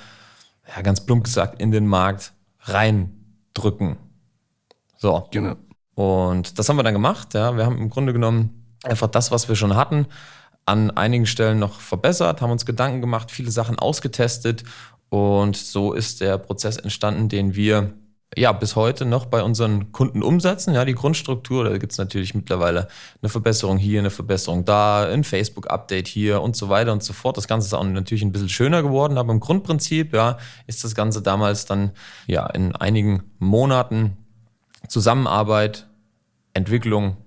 ja, 0.67 0.81
ganz 0.81 1.05
plump 1.05 1.23
gesagt, 1.23 1.61
in 1.61 1.71
den 1.71 1.87
Markt 1.87 2.33
reindrücken. 2.61 3.97
So. 4.97 5.27
Genau. 5.31 5.55
Und 6.01 6.57
das 6.57 6.67
haben 6.67 6.77
wir 6.77 6.83
dann 6.83 6.93
gemacht. 6.93 7.35
Ja. 7.35 7.55
Wir 7.55 7.65
haben 7.65 7.77
im 7.77 7.89
Grunde 7.89 8.11
genommen 8.11 8.65
einfach 8.83 9.07
das, 9.07 9.29
was 9.31 9.47
wir 9.49 9.55
schon 9.55 9.75
hatten, 9.75 10.07
an 10.65 10.89
einigen 10.91 11.27
Stellen 11.27 11.59
noch 11.59 11.79
verbessert, 11.79 12.41
haben 12.41 12.51
uns 12.51 12.65
Gedanken 12.65 13.01
gemacht, 13.01 13.29
viele 13.29 13.51
Sachen 13.51 13.77
ausgetestet 13.77 14.63
und 15.09 15.55
so 15.57 15.93
ist 15.93 16.21
der 16.21 16.37
Prozess 16.37 16.77
entstanden, 16.77 17.29
den 17.29 17.55
wir 17.55 17.93
ja, 18.37 18.53
bis 18.53 18.77
heute 18.77 19.03
noch 19.05 19.25
bei 19.25 19.43
unseren 19.43 19.91
Kunden 19.91 20.23
umsetzen. 20.23 20.73
Ja, 20.73 20.85
die 20.85 20.95
Grundstruktur, 20.95 21.65
da 21.65 21.77
gibt 21.77 21.91
es 21.91 21.97
natürlich 21.97 22.33
mittlerweile 22.33 22.87
eine 23.21 23.29
Verbesserung 23.29 23.77
hier, 23.77 23.99
eine 23.99 24.09
Verbesserung 24.09 24.63
da, 24.63 25.05
ein 25.05 25.25
Facebook-Update 25.25 26.07
hier 26.07 26.41
und 26.41 26.55
so 26.55 26.69
weiter 26.69 26.93
und 26.93 27.03
so 27.03 27.11
fort. 27.11 27.35
Das 27.35 27.49
Ganze 27.49 27.67
ist 27.67 27.73
auch 27.73 27.83
natürlich 27.83 28.23
ein 28.23 28.31
bisschen 28.31 28.47
schöner 28.47 28.83
geworden, 28.83 29.17
aber 29.17 29.33
im 29.33 29.41
Grundprinzip, 29.41 30.13
ja, 30.13 30.37
ist 30.65 30.83
das 30.85 30.95
Ganze 30.95 31.21
damals 31.21 31.65
dann 31.65 31.91
ja 32.25 32.47
in 32.47 32.73
einigen 32.73 33.23
Monaten 33.39 34.15
Zusammenarbeit, 34.87 35.87
Entwicklung 36.53 37.17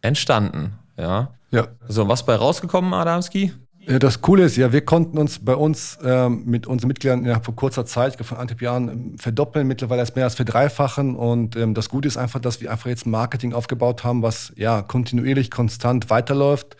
entstanden. 0.00 0.78
Ja. 0.96 1.34
Ja. 1.50 1.68
So, 1.88 2.08
was 2.08 2.26
bei 2.26 2.34
rausgekommen, 2.34 2.92
Adamski? 2.92 3.52
Ja, 3.86 3.98
das 3.98 4.22
Coole 4.22 4.44
ist 4.44 4.56
ja, 4.56 4.72
wir 4.72 4.84
konnten 4.84 5.18
uns 5.18 5.44
bei 5.44 5.54
uns 5.54 5.98
ähm, 6.02 6.44
mit 6.46 6.66
unseren 6.66 6.88
Mitgliedern 6.88 7.20
innerhalb 7.20 7.44
von 7.44 7.54
kurzer 7.54 7.84
Zeit, 7.84 8.16
von 8.24 8.38
anderthalb 8.38 8.62
Jahren, 8.62 8.88
ähm, 8.88 9.18
verdoppeln, 9.18 9.66
mittlerweile 9.66 10.00
erst 10.00 10.16
mehr 10.16 10.24
als 10.24 10.34
verdreifachen. 10.34 11.14
Und 11.14 11.54
ähm, 11.56 11.74
das 11.74 11.90
Gute 11.90 12.08
ist 12.08 12.16
einfach, 12.16 12.40
dass 12.40 12.60
wir 12.60 12.70
einfach 12.70 12.86
jetzt 12.86 13.06
Marketing 13.06 13.52
aufgebaut 13.52 14.02
haben, 14.02 14.22
was 14.22 14.52
ja 14.56 14.80
kontinuierlich, 14.80 15.50
konstant 15.50 16.08
weiterläuft. 16.08 16.76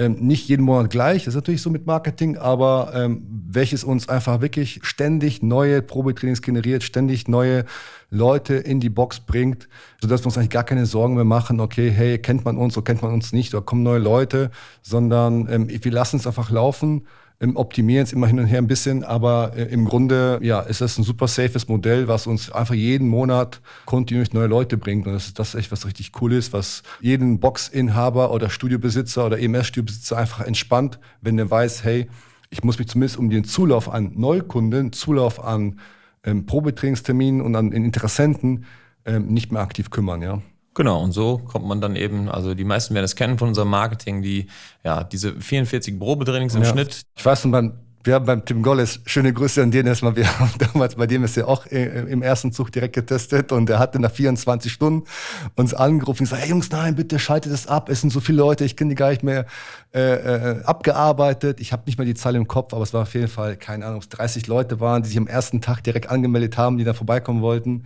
Ähm, 0.00 0.16
nicht 0.18 0.48
jeden 0.48 0.64
Monat 0.64 0.88
gleich, 0.88 1.24
das 1.24 1.34
ist 1.34 1.34
natürlich 1.34 1.60
so 1.60 1.68
mit 1.68 1.84
Marketing, 1.84 2.38
aber 2.38 2.92
ähm, 2.94 3.22
welches 3.50 3.84
uns 3.84 4.08
einfach 4.08 4.40
wirklich 4.40 4.80
ständig 4.82 5.42
neue 5.42 5.82
Probetrainings 5.82 6.40
generiert, 6.40 6.82
ständig 6.82 7.28
neue 7.28 7.66
Leute 8.08 8.54
in 8.54 8.80
die 8.80 8.88
Box 8.88 9.20
bringt, 9.20 9.68
sodass 10.00 10.22
wir 10.22 10.28
uns 10.28 10.38
eigentlich 10.38 10.48
gar 10.48 10.64
keine 10.64 10.86
Sorgen 10.86 11.16
mehr 11.16 11.24
machen, 11.24 11.60
okay, 11.60 11.90
hey, 11.90 12.16
kennt 12.16 12.46
man 12.46 12.56
uns 12.56 12.78
oder 12.78 12.84
kennt 12.84 13.02
man 13.02 13.12
uns 13.12 13.34
nicht 13.34 13.54
oder 13.54 13.62
kommen 13.62 13.82
neue 13.82 13.98
Leute, 13.98 14.50
sondern 14.80 15.46
ähm, 15.52 15.68
wir 15.68 15.92
lassen 15.92 16.16
es 16.16 16.26
einfach 16.26 16.50
laufen 16.50 17.06
optimieren 17.54 18.04
es 18.04 18.12
immer 18.12 18.26
hin 18.26 18.38
und 18.38 18.46
her 18.46 18.58
ein 18.58 18.66
bisschen, 18.66 19.02
aber 19.02 19.52
äh, 19.56 19.64
im 19.64 19.86
Grunde 19.86 20.38
ja, 20.42 20.60
ist 20.60 20.82
das 20.82 20.98
ein 20.98 21.04
super 21.04 21.26
safes 21.26 21.68
Modell, 21.68 22.06
was 22.06 22.26
uns 22.26 22.52
einfach 22.52 22.74
jeden 22.74 23.08
Monat 23.08 23.62
kontinuierlich 23.86 24.34
neue 24.34 24.46
Leute 24.46 24.76
bringt. 24.76 25.06
Und 25.06 25.14
das 25.14 25.28
ist 25.28 25.38
das 25.38 25.54
echt 25.54 25.72
was 25.72 25.86
richtig 25.86 26.12
cool 26.20 26.34
ist, 26.34 26.52
was 26.52 26.82
jeden 27.00 27.40
Boxinhaber 27.40 28.30
oder 28.30 28.50
Studiobesitzer 28.50 29.24
oder 29.24 29.38
EMS-Studiobesitzer 29.38 30.18
einfach 30.18 30.44
entspannt, 30.46 30.98
wenn 31.22 31.38
der 31.38 31.50
weiß, 31.50 31.82
hey, 31.82 32.08
ich 32.50 32.62
muss 32.62 32.78
mich 32.78 32.88
zumindest 32.88 33.18
um 33.18 33.30
den 33.30 33.44
Zulauf 33.44 33.88
an 33.88 34.12
Neukunden, 34.16 34.92
Zulauf 34.92 35.42
an 35.42 35.80
ähm, 36.24 36.44
Probetrainingsterminen 36.44 37.40
und 37.40 37.56
an 37.56 37.72
Interessenten 37.72 38.66
ähm, 39.06 39.28
nicht 39.28 39.50
mehr 39.50 39.62
aktiv 39.62 39.88
kümmern, 39.88 40.20
ja. 40.20 40.42
Genau, 40.74 41.02
und 41.02 41.12
so 41.12 41.38
kommt 41.38 41.66
man 41.66 41.80
dann 41.80 41.96
eben, 41.96 42.28
also 42.28 42.54
die 42.54 42.64
meisten 42.64 42.94
werden 42.94 43.04
es 43.04 43.16
kennen 43.16 43.38
von 43.38 43.48
unserem 43.48 43.68
Marketing, 43.68 44.22
die, 44.22 44.46
ja, 44.84 45.02
diese 45.02 45.32
44 45.40 45.98
Probetrainings 45.98 46.54
im 46.54 46.62
ja. 46.62 46.68
Schnitt. 46.68 47.02
Ich 47.16 47.24
weiß 47.24 47.42
beim, 47.50 47.72
wir 48.04 48.14
haben 48.14 48.24
beim 48.24 48.44
Tim 48.44 48.62
Golles, 48.62 49.00
schöne 49.04 49.32
Grüße 49.32 49.62
an 49.62 49.72
den 49.72 49.88
erstmal, 49.88 50.14
wir 50.14 50.26
haben 50.38 50.52
damals 50.58 50.94
bei 50.94 51.08
dem 51.08 51.24
ist 51.24 51.36
ja 51.36 51.46
auch 51.46 51.66
äh, 51.66 52.00
im 52.02 52.22
ersten 52.22 52.52
Zug 52.52 52.70
direkt 52.70 52.94
getestet 52.94 53.50
und 53.50 53.68
er 53.68 53.80
hatte 53.80 53.98
nach 53.98 54.12
24 54.12 54.72
Stunden 54.72 55.08
uns 55.56 55.74
angerufen 55.74 56.22
und 56.22 56.26
gesagt, 56.26 56.42
hey 56.42 56.50
Jungs, 56.50 56.70
nein, 56.70 56.94
bitte 56.94 57.18
schaltet 57.18 57.52
es 57.52 57.66
ab, 57.66 57.88
es 57.88 58.00
sind 58.00 58.10
so 58.10 58.20
viele 58.20 58.38
Leute, 58.38 58.64
ich 58.64 58.76
kenne 58.76 58.90
die 58.90 58.94
gar 58.94 59.10
nicht 59.10 59.24
mehr 59.24 59.46
äh, 59.92 60.00
äh, 60.00 60.62
abgearbeitet. 60.62 61.60
Ich 61.60 61.72
habe 61.72 61.82
nicht 61.86 61.98
mehr 61.98 62.06
die 62.06 62.14
Zahl 62.14 62.36
im 62.36 62.46
Kopf, 62.46 62.72
aber 62.72 62.84
es 62.84 62.94
war 62.94 63.02
auf 63.02 63.14
jeden 63.14 63.28
Fall, 63.28 63.56
keine 63.56 63.86
Ahnung, 63.86 64.02
30 64.08 64.46
Leute 64.46 64.78
waren, 64.78 65.02
die 65.02 65.08
sich 65.08 65.18
am 65.18 65.26
ersten 65.26 65.60
Tag 65.60 65.82
direkt 65.82 66.08
angemeldet 66.08 66.56
haben, 66.56 66.78
die 66.78 66.84
da 66.84 66.94
vorbeikommen 66.94 67.42
wollten. 67.42 67.84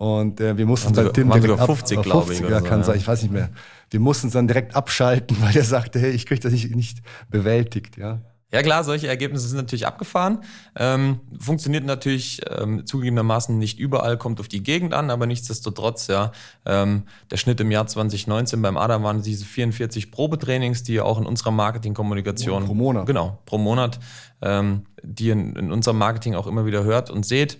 Und 0.00 0.40
äh, 0.40 0.56
wir 0.56 0.64
mussten 0.64 0.94
dann 0.94 1.12
Tim 1.12 1.28
direkt 1.28 1.46
sogar 1.46 1.66
50, 1.66 1.98
ab, 1.98 2.04
glaube 2.04 2.32
ich. 2.32 2.40
Ja, 2.40 2.62
kann 2.62 2.82
so, 2.82 2.86
sein, 2.86 2.96
ich 2.96 3.06
weiß 3.06 3.20
nicht 3.20 3.32
mehr. 3.32 3.50
Wir 3.90 4.00
mussten 4.00 4.28
es 4.28 4.32
dann 4.32 4.48
direkt 4.48 4.74
abschalten, 4.74 5.36
weil 5.42 5.54
er 5.54 5.62
sagte, 5.62 5.98
hey, 5.98 6.10
ich 6.10 6.24
kriege 6.24 6.40
das 6.40 6.52
nicht, 6.52 6.74
nicht 6.74 7.02
bewältigt, 7.28 7.98
ja. 7.98 8.22
Ja 8.50 8.62
klar, 8.62 8.82
solche 8.82 9.08
Ergebnisse 9.08 9.46
sind 9.46 9.58
natürlich 9.58 9.86
abgefahren. 9.86 10.38
Ähm, 10.74 11.20
funktioniert 11.38 11.84
natürlich 11.84 12.40
ähm, 12.48 12.86
zugegebenermaßen 12.86 13.58
nicht 13.58 13.78
überall, 13.78 14.16
kommt 14.16 14.40
auf 14.40 14.48
die 14.48 14.62
Gegend 14.62 14.94
an, 14.94 15.10
aber 15.10 15.26
nichtsdestotrotz, 15.26 16.06
ja, 16.06 16.32
ähm, 16.64 17.02
der 17.30 17.36
Schnitt 17.36 17.60
im 17.60 17.70
Jahr 17.70 17.86
2019 17.86 18.62
beim 18.62 18.78
Adam 18.78 19.02
waren 19.02 19.20
diese 19.20 19.44
44 19.44 20.10
Probetrainings, 20.10 20.82
die 20.82 20.94
ihr 20.94 21.04
auch 21.04 21.18
in 21.18 21.26
unserer 21.26 21.50
Marketingkommunikation 21.50 22.64
pro 22.64 22.74
Monat, 22.74 23.04
genau, 23.04 23.38
pro 23.44 23.58
Monat, 23.58 24.00
ähm, 24.40 24.86
die 25.02 25.26
ihr 25.26 25.34
in, 25.34 25.56
in 25.56 25.72
unserem 25.72 25.98
Marketing 25.98 26.36
auch 26.36 26.46
immer 26.46 26.64
wieder 26.64 26.84
hört 26.84 27.10
und 27.10 27.26
seht. 27.26 27.58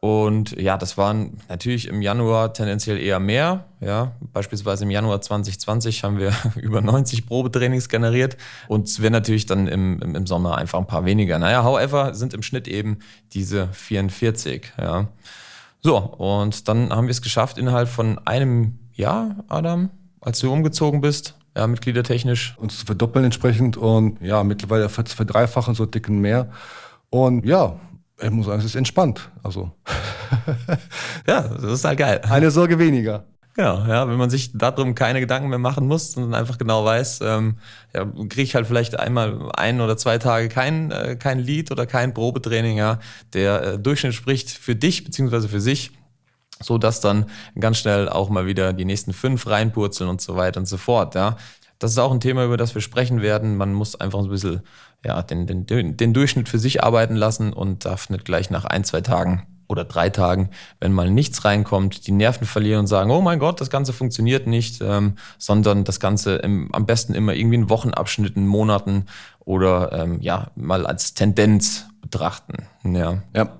Und 0.00 0.58
ja, 0.58 0.78
das 0.78 0.96
waren 0.96 1.36
natürlich 1.50 1.86
im 1.86 2.00
Januar 2.00 2.54
tendenziell 2.54 2.98
eher 2.98 3.20
mehr. 3.20 3.66
Ja, 3.80 4.12
beispielsweise 4.32 4.84
im 4.84 4.90
Januar 4.90 5.20
2020 5.20 6.04
haben 6.04 6.18
wir 6.18 6.32
über 6.56 6.80
90 6.80 7.26
Probetrainings 7.26 7.90
generiert 7.90 8.38
und 8.68 8.88
es 8.88 9.02
wäre 9.02 9.10
natürlich 9.10 9.44
dann 9.44 9.68
im, 9.68 10.00
im, 10.00 10.14
im, 10.14 10.26
Sommer 10.26 10.56
einfach 10.56 10.78
ein 10.78 10.86
paar 10.86 11.04
weniger. 11.04 11.38
Naja, 11.38 11.64
however, 11.64 12.14
sind 12.14 12.32
im 12.32 12.42
Schnitt 12.42 12.66
eben 12.66 13.00
diese 13.34 13.68
44. 13.72 14.72
Ja. 14.78 15.08
So, 15.82 15.98
und 15.98 16.66
dann 16.68 16.90
haben 16.90 17.06
wir 17.06 17.12
es 17.12 17.22
geschafft, 17.22 17.58
innerhalb 17.58 17.88
von 17.88 18.18
einem 18.26 18.78
Jahr, 18.94 19.44
Adam, 19.48 19.90
als 20.22 20.38
du 20.38 20.50
umgezogen 20.50 21.02
bist, 21.02 21.34
ja, 21.54 21.66
mitgliedertechnisch. 21.66 22.54
Uns 22.58 22.78
zu 22.78 22.86
verdoppeln 22.86 23.26
entsprechend 23.26 23.76
und 23.76 24.20
ja, 24.22 24.44
mittlerweile 24.44 24.88
verdreifachen, 24.88 25.74
so 25.74 25.84
dicken 25.84 26.20
mehr. 26.20 26.50
Und 27.10 27.44
ja, 27.44 27.76
ich 28.22 28.30
muss 28.30 28.46
sagen, 28.46 28.60
es 28.60 28.66
ist 28.66 28.74
entspannt. 28.74 29.30
Also. 29.42 29.72
ja, 31.26 31.42
das 31.42 31.64
ist 31.64 31.84
halt 31.84 31.98
geil. 31.98 32.20
Eine 32.24 32.50
Sorge 32.50 32.78
weniger. 32.78 33.24
Genau, 33.56 33.84
ja, 33.86 34.08
wenn 34.08 34.16
man 34.16 34.30
sich 34.30 34.52
darum 34.54 34.94
keine 34.94 35.20
Gedanken 35.20 35.48
mehr 35.48 35.58
machen 35.58 35.88
muss 35.88 36.16
und 36.16 36.34
einfach 36.34 36.56
genau 36.56 36.84
weiß, 36.84 37.20
ähm, 37.22 37.56
ja, 37.92 38.04
kriege 38.04 38.42
ich 38.42 38.54
halt 38.54 38.66
vielleicht 38.66 38.98
einmal 38.98 39.50
ein 39.54 39.80
oder 39.80 39.96
zwei 39.96 40.18
Tage 40.18 40.48
kein, 40.48 40.92
äh, 40.92 41.16
kein 41.16 41.40
Lied 41.40 41.72
oder 41.72 41.84
kein 41.84 42.14
Probetraining, 42.14 42.78
ja, 42.78 43.00
der 43.32 43.62
äh, 43.62 43.78
Durchschnitt 43.78 44.14
spricht 44.14 44.50
für 44.50 44.76
dich 44.76 45.04
beziehungsweise 45.04 45.48
für 45.48 45.60
sich, 45.60 45.90
so 46.60 46.78
dass 46.78 47.00
dann 47.00 47.26
ganz 47.58 47.78
schnell 47.78 48.08
auch 48.08 48.30
mal 48.30 48.46
wieder 48.46 48.72
die 48.72 48.84
nächsten 48.84 49.12
fünf 49.12 49.48
reinpurzeln 49.48 50.08
und 50.08 50.20
so 50.20 50.36
weiter 50.36 50.60
und 50.60 50.66
so 50.66 50.76
fort, 50.76 51.16
ja. 51.16 51.36
Das 51.80 51.90
ist 51.90 51.98
auch 51.98 52.12
ein 52.12 52.20
Thema, 52.20 52.44
über 52.44 52.56
das 52.56 52.74
wir 52.74 52.82
sprechen 52.82 53.22
werden. 53.22 53.56
Man 53.56 53.72
muss 53.72 53.98
einfach 53.98 54.20
ein 54.20 54.28
bisschen 54.28 54.60
ja, 55.04 55.22
den, 55.22 55.66
den, 55.66 55.96
den 55.96 56.14
Durchschnitt 56.14 56.48
für 56.48 56.58
sich 56.58 56.84
arbeiten 56.84 57.16
lassen 57.16 57.52
und 57.52 57.86
darf 57.86 58.10
nicht 58.10 58.24
gleich 58.24 58.50
nach 58.50 58.66
ein, 58.66 58.84
zwei 58.84 59.00
Tagen 59.00 59.46
oder 59.66 59.84
drei 59.84 60.10
Tagen, 60.10 60.50
wenn 60.80 60.92
mal 60.92 61.10
nichts 61.10 61.44
reinkommt, 61.44 62.06
die 62.06 62.12
Nerven 62.12 62.46
verlieren 62.46 62.80
und 62.80 62.86
sagen, 62.86 63.10
oh 63.10 63.22
mein 63.22 63.38
Gott, 63.38 63.60
das 63.60 63.70
Ganze 63.70 63.92
funktioniert 63.92 64.46
nicht, 64.46 64.82
ähm, 64.82 65.14
sondern 65.38 65.84
das 65.84 66.00
Ganze 66.00 66.36
im, 66.36 66.74
am 66.74 66.86
besten 66.86 67.14
immer 67.14 67.34
irgendwie 67.34 67.54
in 67.54 67.70
Wochenabschnitten, 67.70 68.46
Monaten 68.46 69.06
oder 69.38 69.92
ähm, 69.92 70.20
ja, 70.20 70.48
mal 70.56 70.86
als 70.86 71.14
Tendenz 71.14 71.86
betrachten. 72.02 72.66
Ja. 72.84 73.22
ja. 73.34 73.56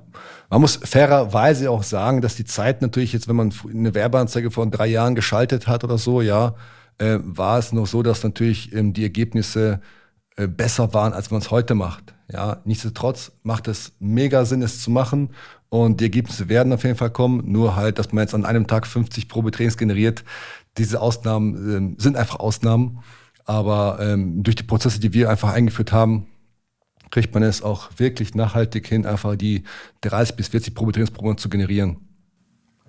Man 0.51 0.61
muss 0.61 0.81
fairerweise 0.83 1.71
auch 1.71 1.85
sagen, 1.85 2.21
dass 2.21 2.35
die 2.35 2.45
Zeit 2.45 2.83
natürlich 2.83 3.13
jetzt, 3.13 3.29
wenn 3.29 3.37
man 3.37 3.55
eine 3.73 3.95
Werbeanzeige 3.95 4.51
vor 4.51 4.67
drei 4.67 4.89
Jahren 4.89 5.15
geschaltet 5.15 5.69
hat 5.69 5.85
oder 5.85 5.97
so, 5.97 6.21
ja, 6.21 6.55
äh, 7.01 7.19
war 7.23 7.59
es 7.59 7.73
noch 7.73 7.87
so, 7.87 8.03
dass 8.03 8.23
natürlich 8.23 8.73
ähm, 8.75 8.93
die 8.93 9.03
Ergebnisse 9.03 9.81
äh, 10.37 10.47
besser 10.47 10.93
waren, 10.93 11.13
als 11.13 11.31
man 11.31 11.41
es 11.41 11.51
heute 11.51 11.75
macht. 11.75 12.15
Ja, 12.31 12.61
nichtsdestotrotz 12.65 13.33
macht 13.43 13.69
es 13.69 13.93
mega 13.99 14.45
Sinn, 14.45 14.63
es 14.63 14.83
zu 14.83 14.91
machen. 14.91 15.31
Und 15.69 16.01
die 16.01 16.05
Ergebnisse 16.05 16.49
werden 16.49 16.73
auf 16.73 16.85
jeden 16.85 16.97
Fall 16.97 17.11
kommen. 17.11 17.51
Nur 17.51 17.77
halt, 17.77 17.99
dass 17.99 18.13
man 18.13 18.23
jetzt 18.23 18.35
an 18.35 18.45
einem 18.45 18.67
Tag 18.67 18.87
50 18.87 19.29
Probetrainings 19.29 19.77
generiert. 19.77 20.25
Diese 20.79 21.01
Ausnahmen 21.01 21.55
ähm, 21.55 21.97
sind 21.99 22.17
einfach 22.17 22.39
Ausnahmen. 22.39 23.01
Aber 23.45 23.99
ähm, 24.01 24.43
durch 24.43 24.57
die 24.57 24.63
Prozesse, 24.63 25.01
die 25.01 25.13
wir 25.13 25.31
einfach 25.31 25.53
eingeführt 25.53 25.93
haben, 25.93 26.27
kriegt 27.11 27.35
man 27.35 27.43
es 27.43 27.63
auch 27.63 27.91
wirklich 27.97 28.35
nachhaltig 28.35 28.87
hin, 28.87 29.07
einfach 29.07 29.35
die 29.37 29.65
30 30.03 30.37
bis 30.37 30.49
40 30.49 30.75
Probetrainings 30.75 31.11
pro 31.11 31.25
Monat 31.25 31.41
zu 31.41 31.49
generieren. 31.49 31.97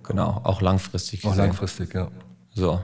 Genau, 0.04 0.42
auch 0.44 0.62
langfristig. 0.62 1.26
Auch 1.26 1.36
langfristig, 1.36 1.94
ja. 1.94 2.12
So. 2.54 2.84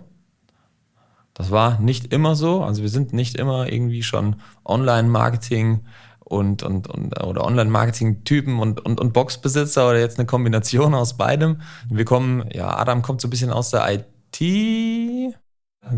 Das 1.38 1.51
war 1.51 1.79
nicht 1.79 2.12
immer 2.12 2.36
so. 2.36 2.63
Also 2.63 2.82
wir 2.82 2.89
sind 2.89 3.13
nicht 3.13 3.38
immer 3.38 3.72
irgendwie 3.72 4.01
schon 4.01 4.38
Online-Marketing 4.65 5.82
und, 6.20 6.63
und, 6.63 6.88
und 6.88 7.24
oder 7.24 7.46
Online-Marketing-Typen 7.46 8.58
und, 8.58 8.84
und, 8.84 9.00
und 9.00 9.13
Boxbesitzer 9.13 9.88
oder 9.88 10.00
jetzt 10.00 10.17
eine 10.17 10.25
Kombination 10.25 10.96
aus 10.96 11.15
beidem. 11.15 11.62
Wir 11.91 12.06
kommen, 12.06 12.50
ja, 12.51 12.75
Adam 12.75 13.03
kommt 13.03 13.22
so 13.22 13.27
ein 13.27 13.29
bisschen 13.29 13.51
aus 13.51 13.70
der 13.70 13.88
IT. 13.88 15.36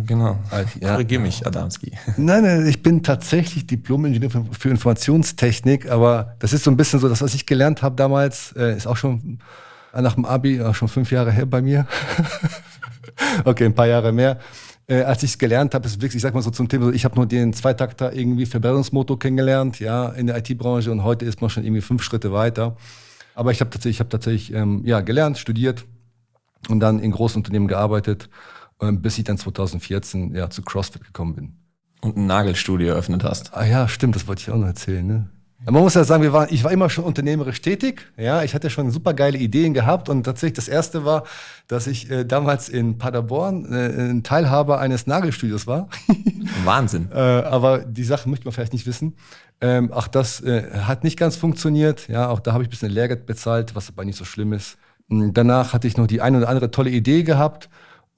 Genau. 0.06 0.38
Ja. 0.82 0.92
Korrigier 0.92 1.22
mich, 1.22 1.48
Adamski. 1.48 1.94
Nein, 2.18 2.44
nein, 2.44 2.68
ich 2.68 2.84
bin 2.84 3.02
tatsächlich 3.02 3.66
Diplom-Ingenieur 3.66 4.30
für 4.52 4.70
Informationstechnik, 4.70 5.90
aber 5.90 6.36
das 6.40 6.52
ist 6.52 6.66
so 6.66 6.70
ein 6.70 6.76
bisschen 6.76 7.00
so, 7.00 7.08
das, 7.08 7.22
was 7.22 7.34
ich 7.34 7.46
gelernt 7.46 7.82
habe 7.82 7.96
damals, 7.96 8.52
äh, 8.58 8.76
ist 8.76 8.88
auch 8.88 8.98
schon 8.98 9.40
nach 9.94 10.16
dem 10.16 10.26
Abi, 10.26 10.62
auch 10.62 10.76
schon 10.76 10.90
fünf 10.90 11.12
Jahre 11.12 11.32
her 11.32 11.46
bei 11.46 11.62
mir. 11.62 11.88
okay, 13.46 13.66
ein 13.66 13.74
paar 13.74 13.88
Jahre 13.88 14.12
mehr 14.12 14.38
äh, 14.90 15.04
als 15.04 15.24
ich 15.24 15.32
es 15.32 15.38
gelernt 15.38 15.76
habe, 15.76 15.86
ist 15.86 16.02
wirklich, 16.02 16.16
ich 16.16 16.22
sag 16.22 16.34
mal 16.34 16.42
so 16.42 16.50
zum 16.50 16.68
Thema, 16.68 16.92
ich 16.92 17.06
habe 17.06 17.16
nur 17.16 17.28
den 17.28 17.54
Zweitakter 17.54 18.12
irgendwie 18.14 18.48
Verbrennungsmotor 18.48 19.20
kennengelernt, 19.20 19.80
ja, 19.80 20.10
in 20.10 20.28
der 20.28 20.38
IT-Branche 20.38 20.92
und 20.92 21.04
heute 21.04 21.26
ist 21.26 21.42
man 21.42 21.50
schon 21.50 21.64
irgendwie 21.64 21.82
fünf 21.82 22.02
Schritte 22.02 22.34
weiter. 22.34 22.76
Aber 23.36 23.52
ich 23.52 23.62
habe 23.62 23.70
tatsächlich, 23.70 23.98
ich 23.98 24.00
habe 24.00 24.10
tatsächlich 24.10 24.54
ähm, 24.54 24.82
ja, 24.84 25.02
gelernt, 25.02 25.38
studiert 25.38 25.86
und 26.68 26.80
dann 26.80 27.00
in 27.00 27.12
großen 27.12 27.38
Unternehmen 27.38 27.68
gearbeitet, 27.68 28.30
ähm, 28.82 29.02
bis 29.02 29.18
ich 29.20 29.24
dann 29.24 29.38
2014 29.38 30.34
ja, 30.36 30.50
zu 30.50 30.64
CrossFit 30.64 31.04
gekommen 31.04 31.36
bin. 31.36 31.56
Und 32.02 32.18
ein 32.18 32.26
Nagelstudio 32.26 32.90
eröffnet 32.90 33.24
hast. 33.24 33.54
Ah 33.54 33.66
ja, 33.66 33.88
stimmt, 33.88 34.16
das 34.16 34.28
wollte 34.28 34.42
ich 34.42 34.50
auch 34.50 34.58
noch 34.58 34.68
erzählen. 34.68 35.06
Ne? 35.06 35.30
Man 35.66 35.84
muss 35.84 35.94
ja 35.94 36.06
sagen, 36.06 36.24
wir 36.24 36.32
waren, 36.32 36.48
ich 36.52 36.64
war 36.64 36.72
immer 36.72 36.90
schon 36.90 37.04
unternehmerisch 37.04 37.62
tätig. 37.62 38.10
Ja, 38.16 38.44
ich 38.44 38.56
hatte 38.56 38.70
schon 38.70 38.92
super 38.92 39.14
geile 39.14 39.38
Ideen 39.38 39.74
gehabt 39.74 40.08
und 40.08 40.24
tatsächlich 40.24 40.56
das 40.56 40.70
erste 40.70 41.04
war, 41.04 41.26
dass 41.68 41.86
ich 41.86 42.10
äh, 42.10 42.24
damals 42.24 42.70
in 42.70 42.98
Paderborn 42.98 43.66
äh, 43.74 44.10
ein 44.10 44.24
Teilhaber 44.24 44.80
eines 44.80 45.06
Nagelstudios 45.06 45.68
war. 45.68 45.90
Wahnsinn. 46.64 47.10
äh, 47.12 47.18
aber 47.20 47.80
die 47.80 48.06
Sache 48.06 48.30
möchte 48.30 48.46
man 48.46 48.54
vielleicht 48.54 48.72
nicht 48.72 48.88
wissen. 48.88 49.16
Ähm, 49.60 49.92
auch 49.92 50.08
das 50.08 50.40
äh, 50.42 50.72
hat 50.72 51.04
nicht 51.04 51.20
ganz 51.20 51.36
funktioniert. 51.36 52.08
Ja, 52.08 52.30
auch 52.30 52.40
da 52.40 52.54
habe 52.54 52.64
ich 52.64 52.70
ein 52.70 52.72
bisschen 52.72 52.92
Lehrgeld 52.92 53.26
bezahlt, 53.26 53.76
was 53.76 53.90
aber 53.90 54.06
nicht 54.06 54.18
so 54.18 54.24
schlimm 54.24 54.54
ist. 54.54 54.78
Hm, 55.10 55.34
danach 55.34 55.74
hatte 55.74 55.88
ich 55.88 55.98
noch 55.98 56.08
die 56.08 56.22
eine 56.22 56.38
oder 56.38 56.48
andere 56.48 56.72
tolle 56.72 56.90
Idee 56.90 57.24
gehabt 57.24 57.70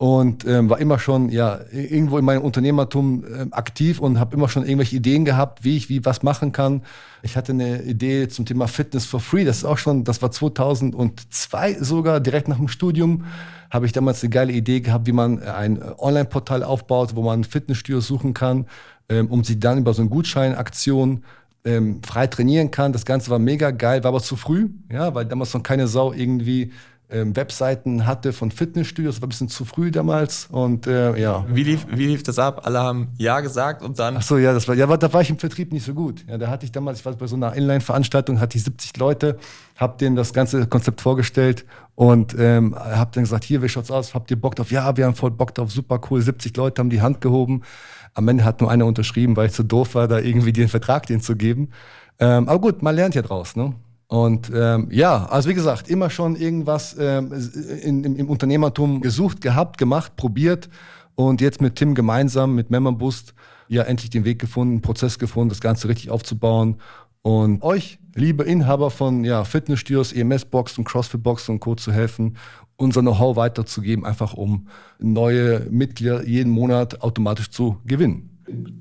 und 0.01 0.47
ähm, 0.47 0.67
war 0.67 0.79
immer 0.79 0.97
schon 0.97 1.29
ja 1.29 1.59
irgendwo 1.71 2.17
in 2.17 2.25
meinem 2.25 2.41
Unternehmertum 2.41 3.23
ähm, 3.23 3.53
aktiv 3.53 3.99
und 3.99 4.19
habe 4.19 4.35
immer 4.35 4.49
schon 4.49 4.63
irgendwelche 4.63 4.95
Ideen 4.95 5.25
gehabt, 5.25 5.63
wie 5.63 5.77
ich 5.77 5.89
wie 5.89 6.03
was 6.03 6.23
machen 6.23 6.51
kann. 6.51 6.81
Ich 7.21 7.37
hatte 7.37 7.51
eine 7.51 7.83
Idee 7.83 8.27
zum 8.27 8.47
Thema 8.47 8.67
Fitness 8.67 9.05
for 9.05 9.19
Free. 9.19 9.45
Das 9.45 9.57
ist 9.57 9.63
auch 9.63 9.77
schon, 9.77 10.03
das 10.03 10.23
war 10.23 10.31
2002 10.31 11.75
sogar 11.81 12.19
direkt 12.19 12.47
nach 12.47 12.57
dem 12.57 12.67
Studium 12.67 13.25
habe 13.69 13.85
ich 13.85 13.91
damals 13.91 14.23
eine 14.23 14.31
geile 14.31 14.51
Idee 14.53 14.81
gehabt, 14.81 15.05
wie 15.05 15.11
man 15.11 15.39
ein 15.43 15.79
Online-Portal 15.99 16.63
aufbaut, 16.63 17.15
wo 17.15 17.21
man 17.21 17.43
Fitnessstudios 17.43 18.07
suchen 18.07 18.33
kann, 18.33 18.65
ähm, 19.07 19.27
um 19.27 19.43
sie 19.43 19.59
dann 19.59 19.77
über 19.77 19.93
so 19.93 20.01
eine 20.01 20.09
Gutscheinaktion 20.09 21.23
ähm, 21.63 22.01
frei 22.03 22.25
trainieren 22.25 22.71
kann. 22.71 22.91
Das 22.91 23.05
Ganze 23.05 23.29
war 23.29 23.37
mega 23.37 23.69
geil, 23.69 24.03
war 24.03 24.09
aber 24.09 24.21
zu 24.21 24.35
früh, 24.35 24.69
ja, 24.91 25.13
weil 25.13 25.25
damals 25.25 25.53
noch 25.53 25.61
keine 25.61 25.87
Sau 25.87 26.11
irgendwie 26.11 26.71
ähm, 27.11 27.35
Webseiten 27.35 28.05
hatte 28.05 28.33
von 28.33 28.51
Fitnessstudios. 28.51 29.15
Das 29.15 29.21
war 29.21 29.27
ein 29.27 29.29
bisschen 29.29 29.49
zu 29.49 29.65
früh 29.65 29.91
damals 29.91 30.47
und 30.49 30.87
äh, 30.87 31.17
ja. 31.19 31.45
Wie 31.49 31.63
lief, 31.63 31.85
wie 31.89 32.07
lief 32.07 32.23
das 32.23 32.39
ab? 32.39 32.61
Alle 32.65 32.79
haben 32.79 33.09
Ja 33.17 33.41
gesagt 33.41 33.83
und 33.83 33.99
dann. 33.99 34.17
Ach 34.17 34.21
so, 34.21 34.37
ja, 34.37 34.53
das 34.53 34.67
war, 34.67 34.75
ja, 34.75 34.85
da 34.85 35.13
war 35.13 35.21
ich 35.21 35.29
im 35.29 35.37
Vertrieb 35.37 35.73
nicht 35.73 35.85
so 35.85 35.93
gut. 35.93 36.25
Ja, 36.27 36.37
da 36.37 36.47
hatte 36.47 36.65
ich 36.65 36.71
damals, 36.71 36.99
ich 36.99 37.05
war 37.05 37.13
bei 37.13 37.27
so 37.27 37.35
einer 37.35 37.53
Inline-Veranstaltung, 37.53 38.39
hatte 38.39 38.57
ich 38.57 38.63
70 38.63 38.97
Leute, 38.97 39.37
habe 39.75 39.97
denen 39.97 40.15
das 40.15 40.33
ganze 40.33 40.65
Konzept 40.67 41.01
vorgestellt 41.01 41.65
und 41.95 42.35
ähm, 42.39 42.75
habe 42.75 43.11
dann 43.13 43.23
gesagt, 43.23 43.43
hier, 43.43 43.61
wie 43.61 43.69
schaut's 43.69 43.91
aus? 43.91 44.15
Habt 44.15 44.31
ihr 44.31 44.39
Bock 44.39 44.55
drauf? 44.55 44.71
Ja, 44.71 44.95
wir 44.95 45.05
haben 45.05 45.15
voll 45.15 45.31
Bock 45.31 45.53
drauf, 45.53 45.71
super 45.71 45.99
cool. 46.09 46.21
70 46.21 46.55
Leute 46.55 46.79
haben 46.79 46.89
die 46.89 47.01
Hand 47.01 47.21
gehoben. 47.21 47.63
Am 48.13 48.27
Ende 48.27 48.43
hat 48.43 48.61
nur 48.61 48.71
einer 48.71 48.85
unterschrieben, 48.85 49.35
weil 49.35 49.47
ich 49.47 49.53
zu 49.53 49.63
doof 49.63 49.95
war, 49.95 50.07
da 50.07 50.19
irgendwie 50.19 50.53
den 50.53 50.67
Vertrag 50.67 51.05
denen 51.05 51.21
zu 51.21 51.35
geben. 51.35 51.69
Ähm, 52.19 52.47
aber 52.47 52.59
gut, 52.59 52.81
man 52.83 52.95
lernt 52.95 53.15
ja 53.15 53.21
draus, 53.21 53.55
ne? 53.55 53.73
Und 54.11 54.51
ähm, 54.53 54.89
ja, 54.91 55.25
also 55.27 55.47
wie 55.47 55.53
gesagt, 55.53 55.89
immer 55.89 56.09
schon 56.09 56.35
irgendwas 56.35 56.97
ähm, 56.99 57.31
in, 57.81 58.03
im, 58.03 58.17
im 58.17 58.29
Unternehmertum 58.29 58.99
gesucht, 58.99 59.39
gehabt, 59.39 59.77
gemacht, 59.77 60.17
probiert 60.17 60.67
und 61.15 61.39
jetzt 61.39 61.61
mit 61.61 61.77
Tim 61.77 61.95
gemeinsam, 61.95 62.53
mit 62.53 62.71
Memberboost, 62.71 63.33
ja 63.69 63.83
endlich 63.83 64.09
den 64.09 64.25
Weg 64.25 64.39
gefunden, 64.39 64.81
Prozess 64.81 65.17
gefunden, 65.17 65.47
das 65.47 65.61
Ganze 65.61 65.87
richtig 65.87 66.09
aufzubauen 66.09 66.75
und 67.21 67.63
euch, 67.63 67.99
liebe 68.13 68.43
Inhaber 68.43 68.91
von 68.91 69.23
ja, 69.23 69.45
Fitnessstudios, 69.45 70.11
EMS-Boxen, 70.11 70.83
CrossFit-Boxen 70.83 71.53
und 71.53 71.59
Co. 71.61 71.75
zu 71.75 71.93
helfen, 71.93 72.35
unser 72.75 72.99
Know-how 72.99 73.37
weiterzugeben, 73.37 74.05
einfach 74.05 74.33
um 74.33 74.67
neue 74.99 75.67
Mitglieder 75.69 76.25
jeden 76.27 76.51
Monat 76.51 77.01
automatisch 77.01 77.49
zu 77.49 77.77
gewinnen. 77.85 78.30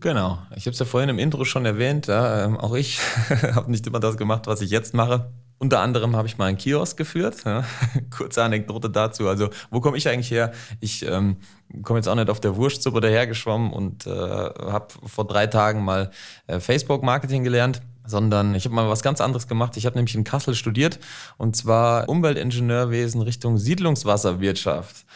Genau. 0.01 0.39
Ich 0.57 0.67
habe 0.67 0.73
es 0.73 0.79
ja 0.79 0.87
vorhin 0.87 1.09
im 1.09 1.19
Intro 1.19 1.45
schon 1.45 1.65
erwähnt. 1.65 2.07
Ja, 2.07 2.45
ähm, 2.45 2.57
auch 2.57 2.75
ich 2.75 3.01
habe 3.55 3.71
nicht 3.71 3.87
immer 3.87 4.01
das 4.01 4.17
gemacht, 4.17 4.47
was 4.47 4.61
ich 4.61 4.71
jetzt 4.71 4.95
mache. 4.95 5.31
Unter 5.59 5.81
anderem 5.81 6.17
habe 6.17 6.27
ich 6.27 6.39
mal 6.39 6.47
einen 6.47 6.57
Kiosk 6.57 6.97
geführt. 6.97 7.45
Ja. 7.45 7.65
Kurze 8.11 8.43
Anekdote 8.43 8.89
dazu. 8.89 9.29
Also, 9.29 9.51
wo 9.71 9.81
komme 9.81 9.99
ich 9.99 10.09
eigentlich 10.09 10.31
her? 10.31 10.53
Ich 10.81 11.05
ähm, 11.07 11.37
komme 11.83 11.99
jetzt 11.99 12.09
auch 12.09 12.15
nicht 12.15 12.31
auf 12.31 12.41
der 12.41 12.57
Wurstsuppe 12.57 13.01
dahergeschwommen 13.01 13.73
und 13.73 14.07
äh, 14.07 14.11
habe 14.11 14.89
vor 15.05 15.27
drei 15.27 15.47
Tagen 15.47 15.85
mal 15.85 16.11
äh, 16.47 16.61
Facebook-Marketing 16.61 17.45
gelernt 17.45 17.83
sondern 18.07 18.55
ich 18.57 18.65
habe 18.65 18.75
mal 18.75 18.89
was 18.89 19.03
ganz 19.03 19.21
anderes 19.21 19.47
gemacht. 19.47 19.77
Ich 19.77 19.87
habe 19.87 19.97
nämlich 19.97 20.15
in 20.15 20.25
Kassel 20.25 20.55
studiert 20.55 20.99
und 21.39 21.55
zwar 21.55 22.09
Umweltingenieurwesen 22.09 23.23
Richtung 23.23 23.57
Siedlungswasserwirtschaft. 23.57 25.07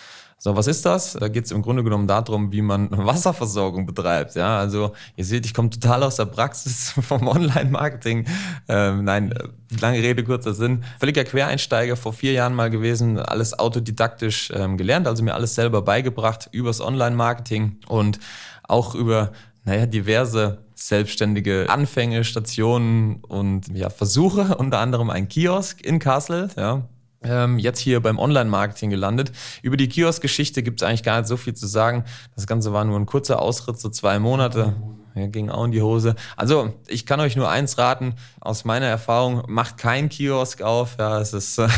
So, 0.45 0.55
was 0.55 0.67
ist 0.67 0.85
das? 0.85 1.15
Da 1.15 1.29
geht 1.29 1.47
es 1.47 1.53
im 1.53 1.63
Grunde 1.63 1.83
genommen 1.83 2.07
darum, 2.07 2.53
wie 2.53 2.61
man 2.61 2.91
Wasserversorgung 2.91 3.87
betreibt. 3.87 4.35
Ja, 4.35 4.59
also 4.59 4.93
ihr 5.17 5.25
seht, 5.25 5.47
ich 5.47 5.55
komme 5.55 5.71
total 5.71 6.03
aus 6.03 6.17
der 6.17 6.27
Praxis 6.27 6.93
vom 7.01 7.27
Online-Marketing. 7.27 8.27
Ähm, 8.69 9.05
nein, 9.05 9.33
äh, 9.33 9.49
lange 9.81 10.03
Rede, 10.03 10.23
kurzer 10.23 10.53
Sinn. 10.53 10.85
Völliger 11.01 11.25
Quereinsteiger, 11.25 11.97
vor 11.97 12.13
vier 12.13 12.33
Jahren 12.33 12.55
mal 12.55 12.69
gewesen, 12.69 13.19
alles 13.19 13.59
autodidaktisch 13.59 14.53
ähm, 14.55 14.77
gelernt, 14.77 15.07
also 15.07 15.25
mir 15.25 15.33
alles 15.33 15.55
selber 15.55 15.81
beigebracht 15.81 16.51
übers 16.53 16.83
Online-Marketing 16.83 17.79
und 17.89 18.21
auch 18.65 18.95
über, 18.95 19.33
naja, 19.65 19.87
diverse 19.87 20.59
selbstständige 20.75 21.71
Anfänge, 21.71 22.23
Stationen 22.23 23.25
und 23.27 23.69
ja, 23.69 23.89
Versuche, 23.89 24.57
unter 24.59 24.81
anderem 24.81 25.09
ein 25.09 25.27
Kiosk 25.27 25.81
in 25.81 26.01
Kassel, 26.01 26.51
ja, 26.59 26.83
ähm, 27.25 27.59
jetzt 27.59 27.81
hier 27.81 28.01
beim 28.01 28.19
Online-Marketing 28.19 28.91
gelandet. 28.91 29.33
Über 29.63 29.77
die 29.77 29.89
Kiosk-Geschichte 29.89 30.63
gibt 30.63 30.83
es 30.83 30.89
eigentlich 30.89 31.03
gar 31.03 31.19
nicht 31.19 31.29
so 31.29 31.37
viel 31.37 31.55
zu 31.55 31.67
sagen. 31.67 32.05
Das 32.35 32.47
Ganze 32.47 32.73
war 32.73 32.85
nur 32.85 32.99
ein 32.99 33.07
kurzer 33.07 33.41
Ausritt, 33.41 33.79
so 33.79 33.89
zwei 33.89 34.19
Monate. 34.19 34.75
Ja, 35.15 35.27
ging 35.29 35.49
auch 35.49 35.65
in 35.65 35.71
die 35.71 35.83
Hose. 35.83 36.17
Also, 36.37 36.75
ich 36.89 37.07
kann 37.07 37.21
euch 37.21 37.37
nur 37.37 37.49
eins 37.49 37.79
raten, 37.79 38.15
aus 38.41 38.65
meiner 38.65 38.87
Erfahrung, 38.87 39.45
macht 39.47 39.79
kein 39.79 40.09
Kiosk 40.09 40.63
auf. 40.63 40.97
Ja, 40.99 41.21
es 41.21 41.33
ist 41.33 41.59
äh, 41.59 41.69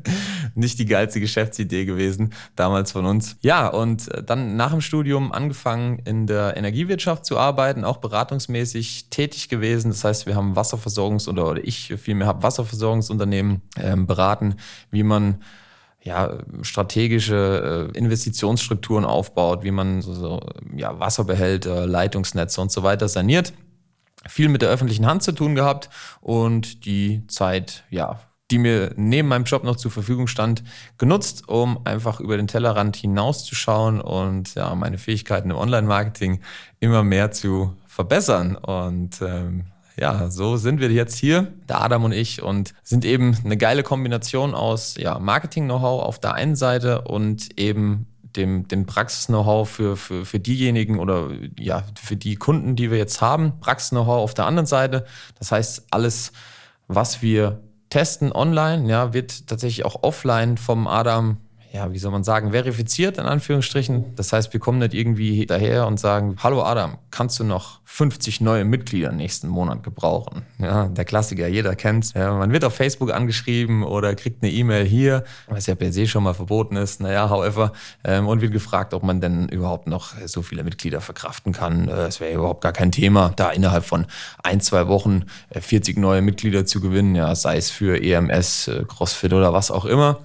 nicht 0.54 0.78
die 0.78 0.86
geilste 0.86 1.20
Geschäftsidee 1.20 1.84
gewesen, 1.84 2.32
damals 2.56 2.90
von 2.92 3.06
uns. 3.06 3.36
Ja, 3.42 3.68
und 3.68 4.12
äh, 4.12 4.22
dann 4.24 4.56
nach 4.56 4.72
dem 4.72 4.80
Studium 4.80 5.30
angefangen, 5.30 6.00
in 6.04 6.26
der 6.26 6.56
Energiewirtschaft 6.56 7.24
zu 7.24 7.38
arbeiten, 7.38 7.84
auch 7.84 7.98
beratungsmäßig 7.98 9.08
tätig 9.10 9.48
gewesen. 9.48 9.90
Das 9.90 10.02
heißt, 10.02 10.26
wir 10.26 10.34
haben 10.34 10.56
Wasserversorgungs- 10.56 11.28
oder, 11.28 11.48
oder 11.48 11.64
ich 11.64 11.94
vielmehr 11.96 12.26
habe 12.26 12.42
Wasserversorgungsunternehmen 12.42 13.62
ähm, 13.76 14.06
beraten, 14.06 14.56
wie 14.90 15.04
man 15.04 15.42
ja, 16.02 16.38
strategische 16.62 17.90
äh, 17.94 17.98
Investitionsstrukturen 17.98 19.04
aufbaut, 19.04 19.64
wie 19.64 19.70
man 19.70 20.00
so, 20.02 20.14
so 20.14 20.40
ja, 20.74 20.98
Wasserbehälter, 20.98 21.86
Leitungsnetze 21.86 22.60
und 22.60 22.72
so 22.72 22.82
weiter 22.82 23.08
saniert. 23.08 23.52
Viel 24.28 24.48
mit 24.48 24.62
der 24.62 24.68
öffentlichen 24.68 25.06
Hand 25.06 25.22
zu 25.22 25.32
tun 25.32 25.54
gehabt 25.54 25.88
und 26.20 26.84
die 26.84 27.26
Zeit, 27.26 27.84
ja, 27.90 28.20
die 28.50 28.58
mir 28.58 28.92
neben 28.96 29.28
meinem 29.28 29.44
Job 29.44 29.64
noch 29.64 29.76
zur 29.76 29.90
Verfügung 29.90 30.26
stand, 30.26 30.62
genutzt, 30.98 31.48
um 31.48 31.86
einfach 31.86 32.20
über 32.20 32.36
den 32.36 32.48
Tellerrand 32.48 32.96
hinauszuschauen 32.96 34.00
und 34.00 34.54
ja, 34.54 34.74
meine 34.74 34.98
Fähigkeiten 34.98 35.50
im 35.50 35.56
Online-Marketing 35.56 36.40
immer 36.80 37.04
mehr 37.04 37.30
zu 37.30 37.76
verbessern. 37.86 38.56
Und 38.56 39.22
ähm, 39.22 39.66
ja, 39.96 40.30
so 40.30 40.56
sind 40.56 40.80
wir 40.80 40.90
jetzt 40.90 41.16
hier, 41.16 41.52
der 41.68 41.80
Adam 41.82 42.04
und 42.04 42.12
ich, 42.12 42.42
und 42.42 42.74
sind 42.82 43.04
eben 43.04 43.36
eine 43.44 43.56
geile 43.56 43.82
Kombination 43.82 44.54
aus 44.54 44.96
ja, 44.96 45.18
Marketing-Know-how 45.18 46.02
auf 46.02 46.18
der 46.18 46.34
einen 46.34 46.56
Seite 46.56 47.02
und 47.02 47.58
eben 47.58 48.06
dem, 48.36 48.68
dem 48.68 48.86
Praxis-Know-how 48.86 49.68
für, 49.68 49.96
für, 49.96 50.24
für 50.24 50.38
diejenigen 50.38 50.98
oder 50.98 51.30
ja, 51.58 51.84
für 52.00 52.16
die 52.16 52.36
Kunden, 52.36 52.76
die 52.76 52.90
wir 52.90 52.98
jetzt 52.98 53.20
haben. 53.20 53.58
Praxis-Know-how 53.60 54.22
auf 54.22 54.34
der 54.34 54.46
anderen 54.46 54.66
Seite. 54.66 55.04
Das 55.38 55.52
heißt, 55.52 55.86
alles, 55.90 56.32
was 56.86 57.22
wir 57.22 57.60
testen 57.88 58.32
online, 58.32 58.88
ja, 58.88 59.12
wird 59.12 59.48
tatsächlich 59.48 59.84
auch 59.84 60.02
offline 60.02 60.56
vom 60.56 60.86
Adam 60.86 61.38
ja, 61.72 61.92
wie 61.92 61.98
soll 61.98 62.10
man 62.10 62.24
sagen, 62.24 62.50
verifiziert 62.50 63.18
in 63.18 63.26
Anführungsstrichen. 63.26 64.16
Das 64.16 64.32
heißt, 64.32 64.52
wir 64.52 64.58
kommen 64.58 64.80
nicht 64.80 64.92
irgendwie 64.92 65.46
daher 65.46 65.86
und 65.86 66.00
sagen, 66.00 66.36
hallo 66.42 66.62
Adam, 66.64 66.98
kannst 67.12 67.38
du 67.38 67.44
noch 67.44 67.80
50 67.84 68.40
neue 68.40 68.64
Mitglieder 68.64 69.12
nächsten 69.12 69.46
Monat 69.46 69.84
gebrauchen? 69.84 70.42
Ja, 70.58 70.88
der 70.88 71.04
Klassiker, 71.04 71.46
jeder 71.46 71.76
kennt's. 71.76 72.12
Ja, 72.14 72.34
man 72.34 72.52
wird 72.52 72.64
auf 72.64 72.74
Facebook 72.74 73.12
angeschrieben 73.12 73.84
oder 73.84 74.16
kriegt 74.16 74.42
eine 74.42 74.50
E-Mail 74.50 74.84
hier, 74.84 75.24
was 75.46 75.66
ja 75.66 75.76
per 75.76 75.92
se 75.92 76.08
schon 76.08 76.24
mal 76.24 76.34
verboten 76.34 76.74
ist, 76.76 77.00
naja, 77.00 77.30
however, 77.30 77.72
ähm, 78.02 78.26
und 78.26 78.40
wird 78.40 78.52
gefragt, 78.52 78.92
ob 78.92 79.04
man 79.04 79.20
denn 79.20 79.48
überhaupt 79.48 79.86
noch 79.86 80.14
so 80.26 80.42
viele 80.42 80.64
Mitglieder 80.64 81.00
verkraften 81.00 81.52
kann. 81.52 81.88
Äh, 81.88 82.06
es 82.06 82.18
wäre 82.18 82.34
überhaupt 82.34 82.62
gar 82.62 82.72
kein 82.72 82.90
Thema, 82.90 83.32
da 83.36 83.50
innerhalb 83.50 83.84
von 83.84 84.06
ein, 84.42 84.60
zwei 84.60 84.88
Wochen 84.88 85.24
40 85.52 85.96
äh, 85.96 86.00
neue 86.00 86.22
Mitglieder 86.22 86.66
zu 86.66 86.80
gewinnen, 86.80 87.14
ja, 87.14 87.32
sei 87.36 87.58
es 87.58 87.70
für 87.70 88.02
EMS, 88.02 88.66
äh, 88.66 88.84
CrossFit 88.88 89.32
oder 89.32 89.52
was 89.52 89.70
auch 89.70 89.84
immer. 89.84 90.18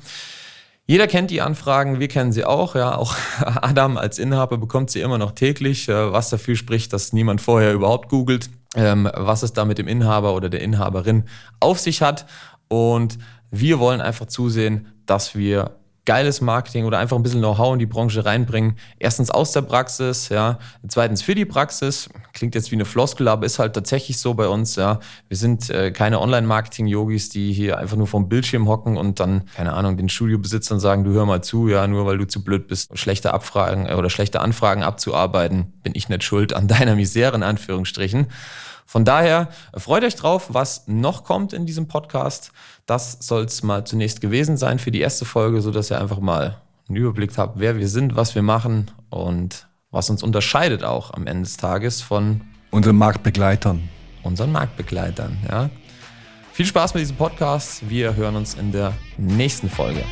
Jeder 0.87 1.07
kennt 1.07 1.31
die 1.31 1.41
Anfragen, 1.41 1.99
wir 1.99 2.07
kennen 2.07 2.31
sie 2.31 2.45
auch. 2.45 2.75
Ja, 2.75 2.95
auch 2.95 3.15
Adam 3.39 3.97
als 3.97 4.19
Inhaber 4.19 4.57
bekommt 4.57 4.91
sie 4.91 5.01
immer 5.01 5.17
noch 5.17 5.31
täglich, 5.31 5.89
äh, 5.89 6.11
was 6.11 6.29
dafür 6.29 6.55
spricht, 6.55 6.93
dass 6.93 7.11
niemand 7.11 7.41
vorher 7.41 7.73
überhaupt 7.73 8.09
googelt, 8.09 8.49
ähm, 8.75 9.09
was 9.13 9.41
es 9.41 9.53
da 9.53 9.65
mit 9.65 9.79
dem 9.79 9.87
Inhaber 9.87 10.35
oder 10.35 10.49
der 10.49 10.61
Inhaberin 10.61 11.23
auf 11.59 11.79
sich 11.79 12.03
hat. 12.03 12.27
Und 12.67 13.17
wir 13.49 13.79
wollen 13.79 13.99
einfach 13.99 14.27
zusehen, 14.27 14.93
dass 15.07 15.35
wir 15.35 15.71
geiles 16.05 16.39
Marketing 16.41 16.85
oder 16.85 16.99
einfach 16.99 17.17
ein 17.17 17.23
bisschen 17.23 17.39
Know-how 17.39 17.73
in 17.73 17.79
die 17.79 17.85
Branche 17.85 18.25
reinbringen. 18.25 18.77
Erstens 18.99 19.31
aus 19.31 19.51
der 19.51 19.61
Praxis, 19.61 20.29
ja. 20.29 20.59
Zweitens 20.87 21.21
für 21.21 21.35
die 21.35 21.45
Praxis. 21.45 22.09
Klingt 22.33 22.55
jetzt 22.55 22.71
wie 22.71 22.75
eine 22.75 22.85
Floskel, 22.85 23.27
aber 23.27 23.45
ist 23.45 23.59
halt 23.59 23.73
tatsächlich 23.73 24.19
so 24.19 24.33
bei 24.33 24.47
uns, 24.47 24.75
ja. 24.75 24.99
Wir 25.27 25.37
sind 25.37 25.69
äh, 25.69 25.91
keine 25.91 26.21
Online-Marketing-Yogis, 26.21 27.29
die 27.29 27.51
hier 27.53 27.77
einfach 27.77 27.97
nur 27.97 28.07
vom 28.07 28.29
Bildschirm 28.29 28.67
hocken 28.67 28.97
und 28.97 29.19
dann, 29.19 29.43
keine 29.55 29.73
Ahnung, 29.73 29.97
den 29.97 30.09
Studiobesitzern 30.09 30.79
sagen, 30.79 31.03
du 31.03 31.11
hör 31.11 31.25
mal 31.25 31.43
zu, 31.43 31.67
ja, 31.67 31.87
nur 31.87 32.05
weil 32.05 32.17
du 32.17 32.27
zu 32.27 32.43
blöd 32.43 32.67
bist, 32.67 32.97
schlechte 32.97 33.33
Abfragen 33.33 33.87
äh, 33.87 33.95
oder 33.95 34.09
schlechte 34.09 34.41
Anfragen 34.41 34.83
abzuarbeiten, 34.83 35.73
bin 35.83 35.93
ich 35.95 36.09
nicht 36.09 36.23
schuld 36.23 36.53
an 36.53 36.67
deiner 36.67 36.95
Misere 36.95 37.35
in 37.35 37.43
Anführungsstrichen. 37.43 38.27
Von 38.85 39.03
daher 39.03 39.49
freut 39.75 40.03
euch 40.03 40.15
drauf, 40.15 40.47
was 40.49 40.87
noch 40.87 41.23
kommt 41.23 41.53
in 41.53 41.65
diesem 41.65 41.87
Podcast. 41.87 42.51
Das 42.85 43.17
soll 43.19 43.45
es 43.45 43.63
mal 43.63 43.85
zunächst 43.85 44.21
gewesen 44.21 44.57
sein 44.57 44.79
für 44.79 44.91
die 44.91 45.01
erste 45.01 45.25
Folge, 45.25 45.61
sodass 45.61 45.91
ihr 45.91 45.99
einfach 45.99 46.19
mal 46.19 46.61
einen 46.87 46.97
Überblick 46.97 47.37
habt, 47.37 47.59
wer 47.59 47.77
wir 47.77 47.87
sind, 47.87 48.15
was 48.15 48.35
wir 48.35 48.43
machen 48.43 48.91
und 49.09 49.67
was 49.89 50.09
uns 50.09 50.21
unterscheidet 50.21 50.83
auch 50.83 51.13
am 51.13 51.25
Ende 51.25 51.43
des 51.43 51.57
Tages 51.57 52.01
von 52.01 52.41
unseren 52.69 52.97
Marktbegleitern. 52.97 53.89
Unseren 54.23 54.51
Marktbegleitern, 54.51 55.37
ja. 55.49 55.69
Viel 56.53 56.65
Spaß 56.65 56.93
mit 56.93 57.01
diesem 57.01 57.17
Podcast. 57.17 57.89
Wir 57.89 58.15
hören 58.15 58.35
uns 58.35 58.53
in 58.53 58.71
der 58.71 58.93
nächsten 59.17 59.69
Folge. 59.69 60.03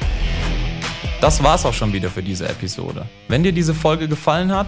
Das 1.21 1.41
war's 1.41 1.65
auch 1.65 1.73
schon 1.73 1.93
wieder 1.93 2.09
für 2.09 2.23
diese 2.23 2.47
Episode. 2.49 3.05
Wenn 3.29 3.43
dir 3.43 3.53
diese 3.53 3.73
Folge 3.73 4.07
gefallen 4.07 4.51
hat, 4.51 4.67